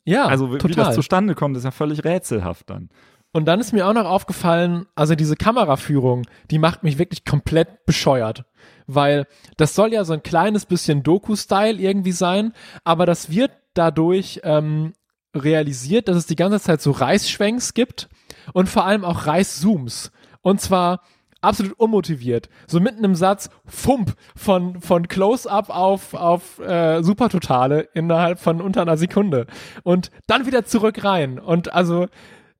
Ja, 0.04 0.26
also 0.26 0.50
wie, 0.50 0.54
wie 0.54 0.58
total. 0.58 0.86
das 0.86 0.94
zustande 0.94 1.34
kommt, 1.34 1.56
ist 1.56 1.64
ja 1.64 1.70
völlig 1.70 2.04
rätselhaft 2.04 2.70
dann. 2.70 2.88
Und 3.32 3.44
dann 3.44 3.60
ist 3.60 3.72
mir 3.72 3.86
auch 3.86 3.92
noch 3.92 4.06
aufgefallen, 4.06 4.86
also 4.94 5.14
diese 5.14 5.36
Kameraführung, 5.36 6.22
die 6.50 6.58
macht 6.58 6.82
mich 6.82 6.98
wirklich 6.98 7.24
komplett 7.24 7.84
bescheuert. 7.84 8.44
Weil 8.86 9.26
das 9.56 9.74
soll 9.74 9.92
ja 9.92 10.04
so 10.04 10.14
ein 10.14 10.22
kleines 10.22 10.64
bisschen 10.64 11.02
Doku-Style 11.02 11.78
irgendwie 11.78 12.12
sein, 12.12 12.52
aber 12.82 13.04
das 13.04 13.30
wird 13.30 13.50
dadurch 13.74 14.40
ähm, 14.42 14.94
realisiert, 15.34 16.08
dass 16.08 16.16
es 16.16 16.26
die 16.26 16.36
ganze 16.36 16.60
Zeit 16.60 16.80
so 16.80 16.92
Reißschwenks 16.92 17.74
gibt 17.74 18.08
und 18.54 18.68
vor 18.68 18.86
allem 18.86 19.04
auch 19.04 19.26
Reißzooms. 19.26 20.12
Und 20.40 20.60
zwar 20.60 21.02
absolut 21.40 21.72
unmotiviert. 21.78 22.48
So 22.66 22.80
mitten 22.80 23.04
im 23.04 23.14
Satz, 23.14 23.50
Fump, 23.64 24.14
von, 24.34 24.80
von 24.80 25.08
Close-Up 25.08 25.70
auf, 25.70 26.14
auf 26.14 26.58
äh, 26.58 27.02
Supertotale 27.02 27.88
innerhalb 27.94 28.38
von 28.40 28.60
unter 28.60 28.82
einer 28.82 28.96
Sekunde. 28.96 29.46
Und 29.82 30.10
dann 30.26 30.46
wieder 30.46 30.64
zurück 30.64 31.04
rein. 31.04 31.38
Und 31.38 31.72
also 31.72 32.06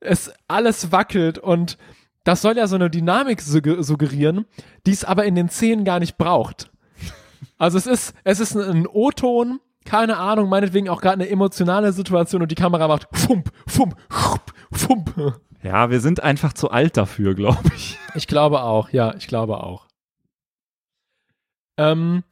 es 0.00 0.32
alles 0.48 0.92
wackelt 0.92 1.38
und 1.38 1.78
das 2.24 2.42
soll 2.42 2.56
ja 2.56 2.66
so 2.66 2.74
eine 2.76 2.90
Dynamik 2.90 3.40
sugge- 3.40 3.82
suggerieren, 3.82 4.46
die 4.84 4.90
es 4.90 5.04
aber 5.04 5.24
in 5.24 5.36
den 5.36 5.48
Szenen 5.48 5.84
gar 5.84 6.00
nicht 6.00 6.18
braucht. 6.18 6.70
Also 7.56 7.78
es 7.78 7.86
ist, 7.86 8.14
es 8.24 8.40
ist 8.40 8.56
ein 8.56 8.86
O-Ton, 8.86 9.60
keine 9.86 10.18
Ahnung, 10.18 10.50
meinetwegen 10.50 10.90
auch 10.90 11.00
gerade 11.00 11.14
eine 11.22 11.28
emotionale 11.30 11.92
Situation 11.92 12.42
und 12.42 12.50
die 12.50 12.54
Kamera 12.56 12.86
macht 12.88 13.08
Fump, 13.12 13.50
Fump, 13.66 13.96
Fump, 14.10 14.52
Fump. 14.72 15.40
Ja, 15.62 15.88
wir 15.90 16.00
sind 16.00 16.22
einfach 16.22 16.52
zu 16.52 16.70
alt 16.70 16.96
dafür, 16.98 17.34
glaube 17.34 17.70
ich. 17.74 17.98
Ich 18.14 18.26
glaube 18.26 18.62
auch, 18.62 18.90
ja, 18.90 19.14
ich 19.14 19.26
glaube 19.26 19.62
auch. 19.64 19.86
Ähm, 21.78 22.22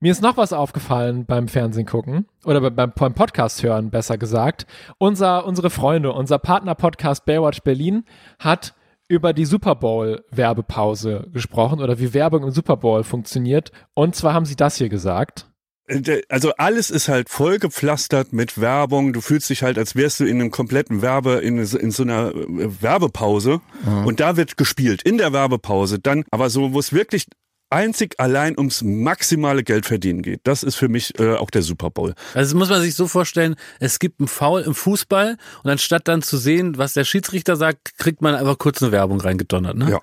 mir 0.00 0.10
ist 0.12 0.22
noch 0.22 0.36
was 0.36 0.52
aufgefallen 0.52 1.26
beim 1.26 1.48
Fernsehen 1.48 1.86
gucken 1.86 2.26
oder 2.44 2.60
be- 2.60 2.70
beim, 2.70 2.92
beim 2.92 3.14
Podcast 3.14 3.62
hören, 3.62 3.90
besser 3.90 4.18
gesagt. 4.18 4.66
Unser, 4.98 5.46
unsere 5.46 5.70
Freunde, 5.70 6.12
unser 6.12 6.38
Partner-Podcast 6.38 7.24
Baywatch 7.24 7.60
Berlin 7.62 8.04
hat 8.38 8.74
über 9.08 9.32
die 9.32 9.44
Super 9.44 9.74
Bowl 9.74 10.24
Werbepause 10.30 11.28
gesprochen 11.32 11.80
oder 11.80 11.98
wie 11.98 12.14
Werbung 12.14 12.44
im 12.44 12.50
Super 12.50 12.76
Bowl 12.76 13.04
funktioniert. 13.04 13.70
Und 13.94 14.14
zwar 14.16 14.34
haben 14.34 14.44
sie 14.46 14.56
das 14.56 14.76
hier 14.76 14.88
gesagt. 14.88 15.51
Äh, 15.86 16.22
also 16.28 16.52
alles 16.56 16.90
ist 16.90 17.08
halt 17.08 17.28
vollgepflastert 17.28 18.32
mit 18.32 18.60
Werbung. 18.60 19.12
Du 19.12 19.20
fühlst 19.20 19.50
dich 19.50 19.62
halt, 19.62 19.78
als 19.78 19.96
wärst 19.96 20.20
du 20.20 20.24
in 20.24 20.40
einem 20.40 20.50
kompletten 20.50 21.02
Werbe, 21.02 21.34
in, 21.34 21.58
in 21.58 21.90
so 21.90 22.02
einer 22.02 22.34
äh, 22.34 22.82
Werbepause. 22.82 23.60
Mhm. 23.84 24.06
Und 24.06 24.20
da 24.20 24.36
wird 24.36 24.56
gespielt, 24.56 25.02
in 25.02 25.18
der 25.18 25.32
Werbepause. 25.32 25.98
Dann, 25.98 26.24
aber 26.30 26.50
so, 26.50 26.72
wo 26.72 26.78
es 26.78 26.92
wirklich 26.92 27.26
einzig 27.72 28.20
allein 28.20 28.56
ums 28.58 28.82
maximale 28.82 29.64
Geld 29.64 29.86
verdienen 29.86 30.22
geht. 30.22 30.40
Das 30.44 30.62
ist 30.62 30.76
für 30.76 30.88
mich 30.88 31.18
äh, 31.18 31.34
auch 31.34 31.50
der 31.50 31.62
Super 31.62 31.90
Bowl. 31.90 32.14
Also 32.34 32.56
muss 32.56 32.68
man 32.68 32.82
sich 32.82 32.94
so 32.94 33.08
vorstellen, 33.08 33.56
es 33.80 33.98
gibt 33.98 34.20
einen 34.20 34.28
Foul 34.28 34.60
im 34.60 34.74
Fußball 34.74 35.38
und 35.62 35.70
anstatt 35.70 36.06
dann 36.06 36.20
zu 36.20 36.36
sehen, 36.36 36.76
was 36.76 36.92
der 36.92 37.04
Schiedsrichter 37.04 37.56
sagt, 37.56 37.96
kriegt 37.96 38.20
man 38.20 38.34
einfach 38.34 38.58
kurz 38.58 38.82
eine 38.82 38.92
Werbung 38.92 39.20
reingedonnert. 39.20 39.76
Ne? 39.76 39.90
Ja. 39.90 40.00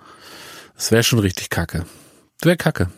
Das 0.76 0.92
wäre 0.92 1.04
schon 1.04 1.20
richtig 1.20 1.50
kacke. 1.50 1.86
Wäre 2.42 2.58
kacke. 2.58 2.90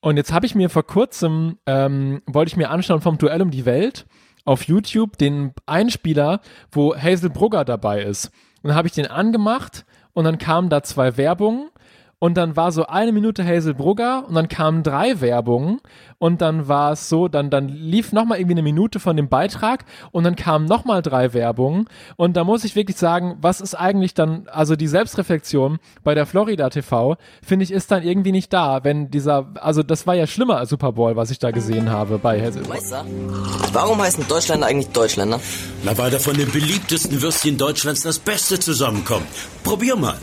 Und 0.00 0.16
jetzt 0.16 0.32
habe 0.32 0.46
ich 0.46 0.54
mir 0.54 0.70
vor 0.70 0.86
kurzem, 0.86 1.58
ähm, 1.66 2.22
wollte 2.26 2.50
ich 2.50 2.56
mir 2.56 2.70
anschauen 2.70 3.00
vom 3.00 3.18
Duell 3.18 3.42
um 3.42 3.50
die 3.50 3.66
Welt 3.66 4.06
auf 4.44 4.64
YouTube 4.64 5.18
den 5.18 5.52
Einspieler, 5.66 6.40
wo 6.72 6.96
Hazel 6.96 7.30
Brugger 7.30 7.64
dabei 7.64 8.02
ist. 8.02 8.26
Und 8.62 8.68
dann 8.68 8.74
habe 8.76 8.88
ich 8.88 8.94
den 8.94 9.06
angemacht 9.06 9.84
und 10.12 10.24
dann 10.24 10.38
kamen 10.38 10.70
da 10.70 10.82
zwei 10.82 11.16
Werbungen 11.16 11.68
und 12.20 12.36
dann 12.36 12.54
war 12.54 12.70
so 12.70 12.86
eine 12.86 13.10
Minute 13.10 13.44
Hazel 13.44 13.74
Brugger 13.74 14.24
und 14.28 14.34
dann 14.34 14.48
kamen 14.48 14.84
drei 14.84 15.20
Werbungen 15.20 15.80
und 16.18 16.40
dann 16.40 16.68
war 16.68 16.92
es 16.92 17.08
so, 17.08 17.26
dann, 17.26 17.50
dann 17.50 17.68
lief 17.68 18.12
nochmal 18.12 18.38
irgendwie 18.38 18.54
eine 18.54 18.62
Minute 18.62 19.00
von 19.00 19.16
dem 19.16 19.28
Beitrag 19.28 19.84
und 20.12 20.22
dann 20.24 20.36
kamen 20.36 20.66
nochmal 20.66 21.02
drei 21.02 21.32
Werbungen 21.32 21.86
und 22.16 22.36
da 22.36 22.44
muss 22.44 22.62
ich 22.62 22.76
wirklich 22.76 22.98
sagen, 22.98 23.38
was 23.40 23.60
ist 23.60 23.74
eigentlich 23.74 24.14
dann, 24.14 24.46
also 24.52 24.76
die 24.76 24.86
Selbstreflexion 24.86 25.78
bei 26.04 26.14
der 26.14 26.26
Florida 26.26 26.68
TV, 26.68 27.16
finde 27.42 27.64
ich, 27.64 27.72
ist 27.72 27.90
dann 27.90 28.02
irgendwie 28.02 28.32
nicht 28.32 28.52
da, 28.52 28.84
wenn 28.84 29.10
dieser, 29.10 29.48
also 29.54 29.82
das 29.82 30.06
war 30.06 30.14
ja 30.14 30.26
schlimmer 30.26 30.58
als 30.58 30.68
Super 30.68 30.92
Bowl, 30.92 31.16
was 31.16 31.30
ich 31.30 31.38
da 31.38 31.50
gesehen 31.50 31.90
habe 31.90 32.18
bei 32.18 32.40
Hazel. 32.40 32.62
Meister, 32.68 33.04
warum 33.72 34.00
heißen 34.00 34.28
Deutschländer 34.28 34.66
eigentlich 34.66 34.90
Deutschländer? 34.90 35.40
Na, 35.84 35.96
weil 35.96 36.10
da 36.10 36.18
von 36.18 36.36
den 36.36 36.50
beliebtesten 36.50 37.22
Würstchen 37.22 37.56
Deutschlands 37.56 38.02
das 38.02 38.18
Beste 38.18 38.60
zusammenkommt. 38.60 39.26
Probier 39.64 39.96
mal. 39.96 40.18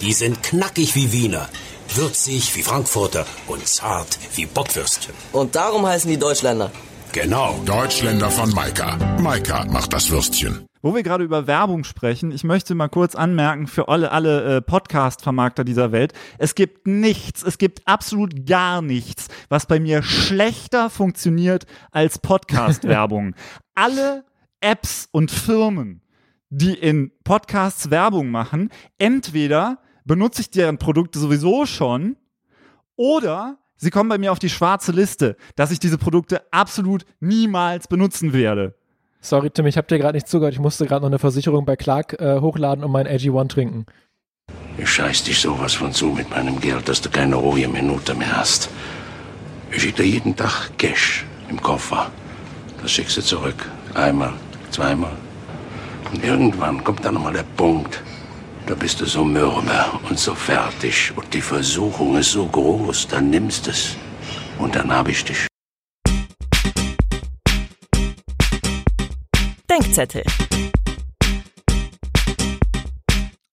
Die 0.00 0.12
sind 0.12 0.42
knackig 0.42 0.94
wie 0.94 1.12
Wiener, 1.12 1.48
würzig 1.94 2.54
wie 2.56 2.62
Frankfurter 2.62 3.26
und 3.46 3.66
zart 3.66 4.18
wie 4.34 4.46
Bockwürstchen. 4.46 5.14
Und 5.32 5.54
darum 5.54 5.86
heißen 5.86 6.10
die 6.10 6.18
Deutschländer. 6.18 6.70
Genau. 7.12 7.60
Deutschländer 7.66 8.30
von 8.30 8.50
Maika. 8.50 8.96
Maika 9.20 9.64
macht 9.64 9.92
das 9.92 10.10
Würstchen. 10.10 10.66
Wo 10.82 10.94
wir 10.94 11.02
gerade 11.02 11.24
über 11.24 11.46
Werbung 11.46 11.84
sprechen, 11.84 12.30
ich 12.30 12.44
möchte 12.44 12.74
mal 12.74 12.88
kurz 12.88 13.14
anmerken 13.14 13.66
für 13.66 13.88
alle, 13.88 14.12
alle 14.12 14.56
äh, 14.56 14.62
Podcast-Vermarkter 14.62 15.64
dieser 15.64 15.92
Welt, 15.92 16.14
es 16.38 16.54
gibt 16.54 16.86
nichts, 16.86 17.42
es 17.42 17.58
gibt 17.58 17.86
absolut 17.86 18.46
gar 18.46 18.80
nichts, 18.80 19.28
was 19.50 19.66
bei 19.66 19.78
mir 19.78 20.02
schlechter 20.02 20.88
funktioniert 20.88 21.66
als 21.90 22.18
Podcast-Werbung. 22.18 23.34
alle 23.74 24.24
Apps 24.60 25.08
und 25.10 25.30
Firmen, 25.30 26.00
die 26.50 26.74
in 26.74 27.12
Podcasts 27.24 27.90
Werbung 27.90 28.30
machen, 28.30 28.70
entweder 28.98 29.78
benutze 30.04 30.42
ich 30.42 30.50
deren 30.50 30.78
Produkte 30.78 31.18
sowieso 31.18 31.64
schon 31.66 32.16
oder 32.96 33.58
sie 33.76 33.90
kommen 33.90 34.08
bei 34.08 34.18
mir 34.18 34.32
auf 34.32 34.38
die 34.38 34.50
schwarze 34.50 34.92
Liste, 34.92 35.36
dass 35.56 35.70
ich 35.70 35.78
diese 35.78 35.98
Produkte 35.98 36.42
absolut 36.52 37.04
niemals 37.20 37.88
benutzen 37.88 38.32
werde. 38.32 38.74
Sorry, 39.22 39.50
Tim, 39.50 39.66
ich 39.66 39.76
habe 39.76 39.86
dir 39.86 39.98
gerade 39.98 40.16
nicht 40.16 40.28
zugehört. 40.28 40.54
Ich 40.54 40.60
musste 40.60 40.86
gerade 40.86 41.02
noch 41.02 41.10
eine 41.10 41.18
Versicherung 41.18 41.64
bei 41.64 41.76
Clark 41.76 42.20
äh, 42.20 42.40
hochladen 42.40 42.82
und 42.84 42.90
mein 42.90 43.06
AG1 43.06 43.48
trinken. 43.48 43.86
Ich 44.78 44.88
scheiß 44.88 45.24
dich 45.24 45.38
sowas 45.38 45.74
von 45.74 45.92
zu 45.92 46.06
mit 46.06 46.30
meinem 46.30 46.58
Geld, 46.60 46.88
dass 46.88 47.00
du 47.02 47.10
keine 47.10 47.36
ruhige 47.36 47.68
Minute 47.68 48.14
mehr 48.14 48.36
hast. 48.36 48.70
Ich 49.70 49.82
schicke 49.82 50.02
dir 50.02 50.08
jeden 50.08 50.34
Tag 50.34 50.70
Cash 50.78 51.24
im 51.48 51.60
Koffer. 51.60 52.10
Das 52.82 52.90
schickst 52.90 53.18
du 53.18 53.22
zurück. 53.22 53.70
Einmal, 53.94 54.32
zweimal. 54.70 55.12
Und 56.12 56.24
irgendwann 56.24 56.82
kommt 56.82 57.04
dann 57.04 57.14
nochmal 57.14 57.34
der 57.34 57.44
Punkt, 57.56 58.02
da 58.66 58.74
bist 58.74 59.00
du 59.00 59.06
so 59.06 59.24
mürbe 59.24 59.84
und 60.08 60.18
so 60.18 60.34
fertig 60.34 61.12
und 61.16 61.32
die 61.32 61.40
Versuchung 61.40 62.16
ist 62.16 62.32
so 62.32 62.46
groß, 62.46 63.06
dann 63.08 63.30
nimmst 63.30 63.68
es 63.68 63.96
und 64.58 64.74
dann 64.74 64.92
hab 64.92 65.06
ich 65.08 65.24
dich. 65.24 65.46
Denkzettel. 69.70 70.24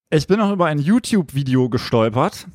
Ich 0.10 0.26
bin 0.26 0.40
noch 0.40 0.52
über 0.52 0.66
ein 0.66 0.80
YouTube-Video 0.80 1.70
gestolpert. 1.70 2.48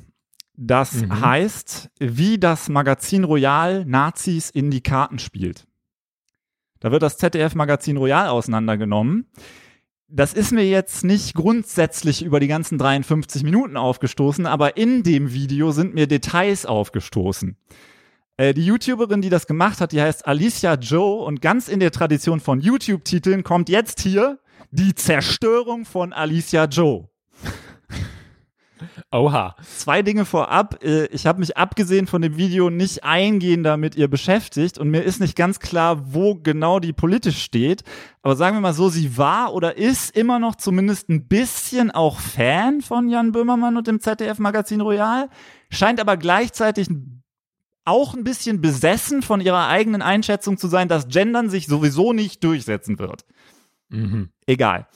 Das 0.55 0.95
mhm. 0.95 1.21
heißt, 1.21 1.91
wie 2.01 2.39
das 2.39 2.69
Magazin 2.69 3.23
Royal 3.23 3.85
Nazis 3.85 4.51
in 4.51 4.71
die 4.71 4.83
Karten 4.83 5.21
spielt. 5.21 5.67
Da 6.81 6.91
wird 6.91 7.03
das 7.03 7.19
ZDF-Magazin 7.19 7.97
Royal 7.97 8.29
auseinandergenommen 8.29 9.29
das 10.15 10.35
ist 10.35 10.53
mir 10.53 10.67
jetzt 10.67 11.05
nicht 11.05 11.35
grundsätzlich 11.35 12.23
über 12.23 12.39
die 12.39 12.47
ganzen 12.47 12.77
53 12.77 13.43
Minuten 13.45 13.79
aufgestoßen, 13.79 14.45
aber 14.45 14.77
in 14.77 15.03
dem 15.03 15.33
Video 15.33 15.73
sind 15.73 15.95
mir 15.95 16.07
Details 16.07 16.67
aufgestoßen. 16.67 17.57
Äh, 18.37 18.53
die 18.53 18.67
YouTuberin, 18.67 19.23
die 19.23 19.31
das 19.31 19.47
gemacht 19.47 19.81
hat, 19.81 19.93
die 19.93 20.03
heißt 20.03 20.27
Alicia 20.27 20.75
Joe 20.75 21.25
und 21.25 21.41
ganz 21.41 21.69
in 21.69 21.81
der 21.81 21.93
Tradition 21.93 22.41
von 22.41 22.61
YouTube-Titeln 22.61 23.43
kommt 23.43 23.71
jetzt 23.71 24.01
hier 24.01 24.39
die 24.71 24.95
Zerstörung 24.95 25.87
von 25.87 26.13
Alicia 26.13 26.67
Joe. 26.67 27.09
Oha. 29.11 29.57
Zwei 29.77 30.03
Dinge 30.03 30.25
vorab. 30.25 30.83
Äh, 30.83 31.07
ich 31.07 31.27
habe 31.27 31.41
mich 31.41 31.57
abgesehen 31.57 32.07
von 32.07 32.23
dem 32.23 32.37
Video 32.37 32.71
nicht 32.71 33.05
eingehender 33.05 33.77
mit 33.77 33.97
ihr 33.97 34.09
beschäftigt 34.09 34.79
und 34.79 34.91
mir 34.91 35.03
ist 35.03 35.21
nicht 35.21 35.37
ganz 35.37 35.61
klar, 35.61 36.15
wo 36.15 36.35
genau 36.35 36.79
die 36.79 36.93
politisch 36.93 37.43
steht. 37.43 37.83
Aber 38.23 38.37
sagen 38.37 38.57
wir 38.57 38.61
mal 38.61 38.75
so, 38.75 38.89
sie 38.89 39.17
war 39.17 39.55
oder 39.55 39.77
ist 39.77 40.17
immer 40.17 40.39
noch 40.39 40.55
zumindest 40.55 41.09
ein 41.09 41.29
bisschen 41.29 41.91
auch 41.91 42.21
Fan 42.21 42.81
von 42.81 43.09
Jan 43.09 43.33
Böhmermann 43.33 43.77
und 43.77 43.87
dem 43.87 44.01
ZDF-Magazin 44.01 44.81
Royal, 44.81 45.29
scheint 45.71 46.01
aber 46.01 46.17
gleichzeitig 46.17 46.89
auch 47.85 48.15
ein 48.15 48.25
bisschen 48.25 48.61
besessen 48.61 49.23
von 49.23 49.41
ihrer 49.41 49.69
eigenen 49.69 50.03
Einschätzung 50.03 50.57
zu 50.57 50.69
sein, 50.69 50.89
dass 50.89 51.09
Gendern 51.09 51.51
sich 51.51 51.67
sowieso 51.67 52.13
nicht 52.13 52.45
durchsetzen 52.45 52.99
wird. 52.99 53.25
Mhm. 53.89 54.31
Egal. 54.47 54.87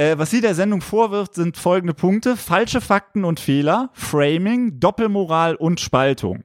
Äh, 0.00 0.16
was 0.16 0.30
sie 0.30 0.40
der 0.40 0.54
Sendung 0.54 0.80
vorwirft, 0.80 1.34
sind 1.34 1.58
folgende 1.58 1.92
Punkte: 1.92 2.34
falsche 2.38 2.80
Fakten 2.80 3.22
und 3.22 3.38
Fehler, 3.38 3.90
Framing, 3.92 4.80
Doppelmoral 4.80 5.56
und 5.56 5.78
Spaltung. 5.78 6.42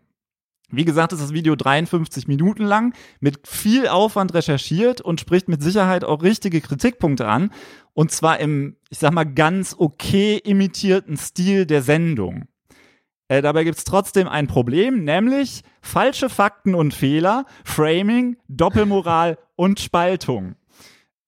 Wie 0.69 0.83
gesagt, 0.83 1.13
ist 1.13 1.21
das 1.21 1.31
Video 1.31 1.55
53 1.55 2.27
Minuten 2.27 2.63
lang, 2.63 2.93
mit 3.21 3.47
viel 3.47 3.87
Aufwand 3.87 4.33
recherchiert 4.33 4.99
und 4.99 5.21
spricht 5.21 5.47
mit 5.47 5.63
Sicherheit 5.63 6.03
auch 6.03 6.21
richtige 6.21 6.59
Kritikpunkte 6.59 7.27
an. 7.27 7.49
Und 7.93 8.11
zwar 8.11 8.41
im, 8.41 8.75
ich 8.89 8.97
sag 8.97 9.13
mal, 9.13 9.23
ganz 9.23 9.73
okay 9.77 10.37
imitierten 10.43 11.15
Stil 11.15 11.65
der 11.65 11.81
Sendung. 11.81 12.49
Äh, 13.29 13.41
dabei 13.41 13.63
gibt 13.63 13.77
es 13.77 13.85
trotzdem 13.85 14.27
ein 14.27 14.47
Problem, 14.47 15.05
nämlich 15.05 15.61
falsche 15.81 16.27
Fakten 16.27 16.75
und 16.75 16.93
Fehler, 16.93 17.45
Framing, 17.63 18.35
Doppelmoral 18.49 19.37
und 19.55 19.79
Spaltung. 19.79 20.55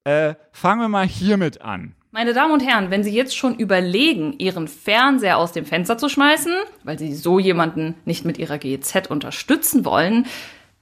Äh, 0.04 0.36
fangen 0.52 0.82
wir 0.82 0.90
mal 0.90 1.08
hiermit 1.08 1.62
an. 1.62 1.97
Meine 2.18 2.34
Damen 2.34 2.52
und 2.52 2.66
Herren, 2.66 2.90
wenn 2.90 3.04
Sie 3.04 3.14
jetzt 3.14 3.38
schon 3.38 3.54
überlegen, 3.60 4.34
Ihren 4.40 4.68
Fernseher 4.68 5.38
aus 5.38 5.52
dem 5.52 5.68
Fenster 5.68 6.00
zu 6.00 6.10
schmeißen, 6.10 6.52
weil 6.84 6.98
Sie 6.98 7.14
so 7.14 7.38
jemanden 7.38 7.94
nicht 8.06 8.26
mit 8.26 8.40
Ihrer 8.40 8.58
GEZ 8.58 9.06
unterstützen 9.08 9.86
wollen, 9.86 10.26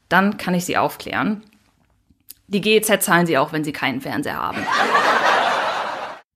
dann 0.08 0.38
kann 0.38 0.54
ich 0.54 0.64
Sie 0.64 0.78
aufklären. 0.78 1.44
Die 2.48 2.62
GEZ 2.62 3.04
zahlen 3.04 3.26
Sie 3.26 3.38
auch, 3.38 3.52
wenn 3.52 3.66
Sie 3.66 3.74
keinen 3.74 4.00
Fernseher 4.00 4.42
haben. 4.42 4.60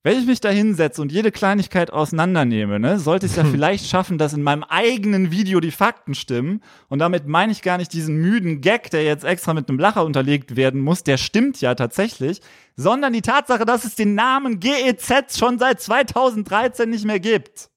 Wenn 0.02 0.18
ich 0.18 0.24
mich 0.24 0.40
da 0.40 0.48
hinsetze 0.48 1.02
und 1.02 1.12
jede 1.12 1.30
Kleinigkeit 1.30 1.92
auseinandernehme, 1.92 2.80
ne, 2.80 2.98
sollte 2.98 3.26
ich 3.26 3.32
es 3.32 3.36
ja 3.36 3.44
vielleicht 3.44 3.86
schaffen, 3.86 4.16
dass 4.16 4.32
in 4.32 4.42
meinem 4.42 4.64
eigenen 4.64 5.30
Video 5.30 5.60
die 5.60 5.70
Fakten 5.70 6.14
stimmen. 6.14 6.62
Und 6.88 7.00
damit 7.00 7.26
meine 7.26 7.52
ich 7.52 7.60
gar 7.60 7.76
nicht 7.76 7.92
diesen 7.92 8.16
müden 8.16 8.62
Gag, 8.62 8.90
der 8.90 9.04
jetzt 9.04 9.24
extra 9.24 9.52
mit 9.52 9.68
einem 9.68 9.78
Lacher 9.78 10.06
unterlegt 10.06 10.56
werden 10.56 10.80
muss, 10.80 11.04
der 11.04 11.18
stimmt 11.18 11.60
ja 11.60 11.74
tatsächlich, 11.74 12.40
sondern 12.76 13.12
die 13.12 13.20
Tatsache, 13.20 13.66
dass 13.66 13.84
es 13.84 13.94
den 13.94 14.14
Namen 14.14 14.58
GEZ 14.58 15.38
schon 15.38 15.58
seit 15.58 15.82
2013 15.82 16.88
nicht 16.88 17.04
mehr 17.04 17.20
gibt. 17.20 17.68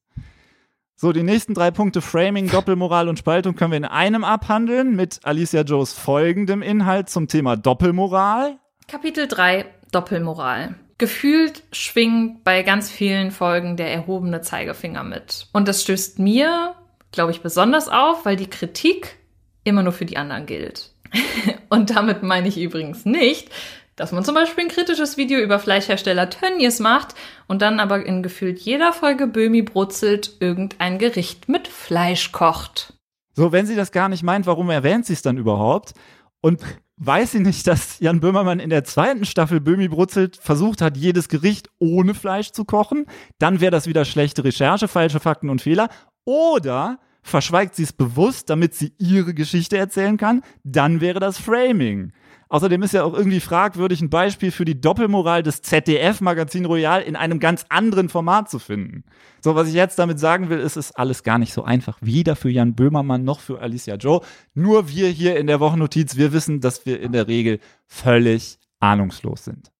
So, 0.96 1.12
die 1.12 1.24
nächsten 1.24 1.54
drei 1.54 1.72
Punkte 1.72 2.00
Framing, 2.00 2.50
Doppelmoral 2.50 3.10
und 3.10 3.20
Spaltung 3.20 3.56
können 3.56 3.72
wir 3.72 3.78
in 3.78 3.84
einem 3.84 4.24
abhandeln 4.24 4.96
mit 4.96 5.20
Alicia 5.24 5.64
Joes 5.64 5.92
folgendem 5.92 6.62
Inhalt 6.62 7.10
zum 7.10 7.28
Thema 7.28 7.58
Doppelmoral. 7.58 8.60
Kapitel 8.88 9.28
3 9.28 9.66
Doppelmoral 9.92 10.76
gefühlt 10.98 11.64
schwingt 11.72 12.44
bei 12.44 12.64
ganz 12.64 12.92
vielen 12.92 13.32
Folgen 13.32 13.78
der 13.78 13.92
erhobene 13.92 14.42
Zeigefinger 14.42 15.04
mit. 15.04 15.48
Und 15.54 15.68
das 15.68 15.82
stößt 15.84 16.20
mir, 16.20 16.76
glaube 17.12 17.32
ich, 17.32 17.42
besonders 17.42 17.90
auf, 17.90 18.26
weil 18.26 18.36
die 18.36 18.50
Kritik 18.50 19.18
immer 19.64 19.84
nur 19.84 19.94
für 19.94 20.06
die 20.06 20.18
anderen 20.18 20.46
gilt. 20.46 20.92
Und 21.70 21.92
damit 21.96 22.24
meine 22.24 22.48
ich 22.48 22.60
übrigens 22.60 23.06
nicht, 23.06 23.50
dass 23.96 24.12
man 24.12 24.24
zum 24.24 24.36
Beispiel 24.36 24.66
ein 24.66 24.70
kritisches 24.70 25.18
Video 25.18 25.40
über 25.40 25.60
Fleischhersteller 25.60 26.30
Tönnies 26.30 26.80
macht 26.80 27.14
und 27.48 27.62
dann 27.62 27.80
aber 27.80 28.04
in 28.04 28.24
gefühlt 28.24 28.60
jeder 28.60 28.92
Folge 28.92 29.28
Böhmi 29.28 29.62
brutzelt 29.62 30.38
irgendein 30.40 30.98
Gericht 30.98 31.48
mit 31.48 31.68
Fleisch 31.68 32.32
kocht. 32.32 32.94
So, 33.36 33.52
wenn 33.52 33.66
sie 33.66 33.76
das 33.76 33.92
gar 33.92 34.10
nicht 34.10 34.24
meint, 34.24 34.46
warum 34.48 34.70
erwähnt 34.70 35.06
sie 35.06 35.14
es 35.14 35.22
dann 35.22 35.38
überhaupt? 35.38 35.94
Und 36.42 36.62
weiß 37.06 37.32
sie 37.32 37.40
nicht, 37.40 37.68
dass 37.68 38.00
Jan 38.00 38.20
Böhmermann 38.20 38.60
in 38.60 38.70
der 38.70 38.84
zweiten 38.84 39.26
Staffel 39.26 39.60
Böhmi 39.60 39.88
brutzelt 39.88 40.38
versucht 40.38 40.82
hat, 40.82 40.98
jedes 40.98 41.30
Gericht 41.30 41.70
ohne 41.80 42.14
Fleisch 42.14 42.52
zu 42.52 42.66
kochen? 42.66 43.06
Dann 43.40 43.62
wäre 43.62 43.72
das 43.72 43.88
wieder 43.88 44.06
schlechte 44.06 44.44
Recherche, 44.44 44.88
falsche 44.88 45.20
Fakten 45.20 45.50
und 45.50 45.62
Fehler. 45.62 45.90
Oder 46.26 47.00
verschweigt 47.22 47.76
sie 47.76 47.84
es 47.84 47.94
bewusst, 47.94 48.50
damit 48.50 48.74
sie 48.76 48.94
ihre 48.98 49.34
Geschichte 49.34 49.78
erzählen 49.78 50.18
kann? 50.18 50.42
Dann 50.64 51.02
wäre 51.02 51.20
das 51.20 51.38
Framing. 51.38 52.14
Außerdem 52.54 52.84
ist 52.84 52.94
ja 52.94 53.04
auch 53.04 53.16
irgendwie 53.16 53.40
fragwürdig, 53.40 54.00
ein 54.02 54.12
Beispiel 54.12 54.52
für 54.52 54.64
die 54.64 54.80
Doppelmoral 54.80 55.42
des 55.42 55.64
ZDF-Magazin 55.64 56.66
Royal 56.66 57.02
in 57.02 57.16
einem 57.16 57.40
ganz 57.40 57.66
anderen 57.70 58.10
Format 58.10 58.48
zu 58.48 58.60
finden. 58.60 59.06
So, 59.42 59.56
was 59.56 59.70
ich 59.70 59.74
jetzt 59.74 59.98
damit 59.98 60.20
sagen 60.20 60.50
will, 60.50 60.60
ist, 60.60 60.78
es 60.78 60.90
ist 60.90 61.00
alles 61.00 61.24
gar 61.24 61.40
nicht 61.40 61.52
so 61.52 61.64
einfach. 61.64 61.98
Weder 62.02 62.36
für 62.36 62.52
Jan 62.52 62.76
Böhmermann 62.76 63.24
noch 63.24 63.40
für 63.40 63.60
Alicia 63.60 63.96
Joe. 63.96 64.22
Nur 64.54 64.88
wir 64.88 65.10
hier 65.10 65.36
in 65.38 65.48
der 65.48 65.60
Wochennotiz, 65.62 66.16
wir 66.16 66.32
wissen, 66.32 66.62
dass 66.62 66.86
wir 66.86 67.00
in 67.00 67.12
der 67.12 67.28
Regel 67.28 67.60
völlig 67.88 68.60
ahnungslos 68.80 69.46
sind. 69.46 69.72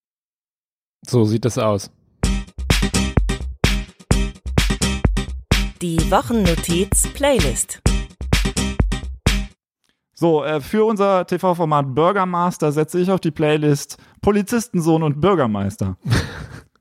So 1.06 1.26
sieht 1.26 1.46
es 1.46 1.60
aus. 1.60 1.92
Die 5.80 6.00
Wochennotiz 6.10 7.08
Playlist. 7.14 7.84
So, 10.24 10.42
äh, 10.42 10.62
für 10.62 10.86
unser 10.86 11.28
TV-Format 11.28 11.94
Bürgermaster 11.96 12.72
setze 12.72 12.98
ich 12.98 13.12
auf 13.12 13.20
die 13.20 13.32
Playlist 13.32 13.98
Polizistensohn 14.22 15.04
und 15.04 15.20
Bürgermeister. 15.20 15.98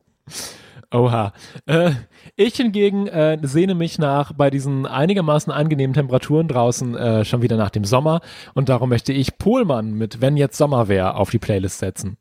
Oha. 0.92 1.33
Äh, 1.66 1.90
ich 2.37 2.55
hingegen 2.55 3.09
äh, 3.09 3.40
sehne 3.42 3.74
mich 3.74 3.98
nach 3.98 4.33
bei 4.33 4.48
diesen 4.48 4.87
einigermaßen 4.87 5.52
angenehmen 5.52 5.92
Temperaturen 5.92 6.46
draußen 6.46 6.94
äh, 6.94 7.24
schon 7.24 7.42
wieder 7.42 7.57
nach 7.57 7.70
dem 7.70 7.85
Sommer 7.85 8.20
und 8.55 8.68
darum 8.68 8.90
möchte 8.90 9.12
ich 9.12 9.38
Pohlmann 9.38 9.94
mit 9.94 10.20
Wenn 10.20 10.37
jetzt 10.37 10.57
Sommer 10.57 10.87
wäre 10.87 11.16
auf 11.16 11.31
die 11.31 11.40
Playlist 11.40 11.81
setzen. 11.81 12.18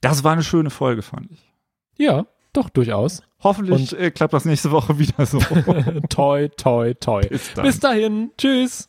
Das 0.00 0.24
war 0.24 0.32
eine 0.32 0.44
schöne 0.44 0.70
Folge, 0.70 1.02
fand 1.02 1.30
ich. 1.30 1.52
Ja, 1.98 2.24
doch, 2.54 2.70
durchaus. 2.70 3.22
Hoffentlich 3.42 3.92
und, 3.92 4.00
äh, 4.00 4.10
klappt 4.10 4.32
das 4.32 4.46
nächste 4.46 4.70
Woche 4.70 4.98
wieder 4.98 5.26
so. 5.26 5.40
toi, 6.08 6.48
toi, 6.56 6.94
toi. 6.94 7.20
Bis, 7.20 7.50
Bis 7.50 7.80
dahin. 7.80 8.30
Tschüss. 8.38 8.88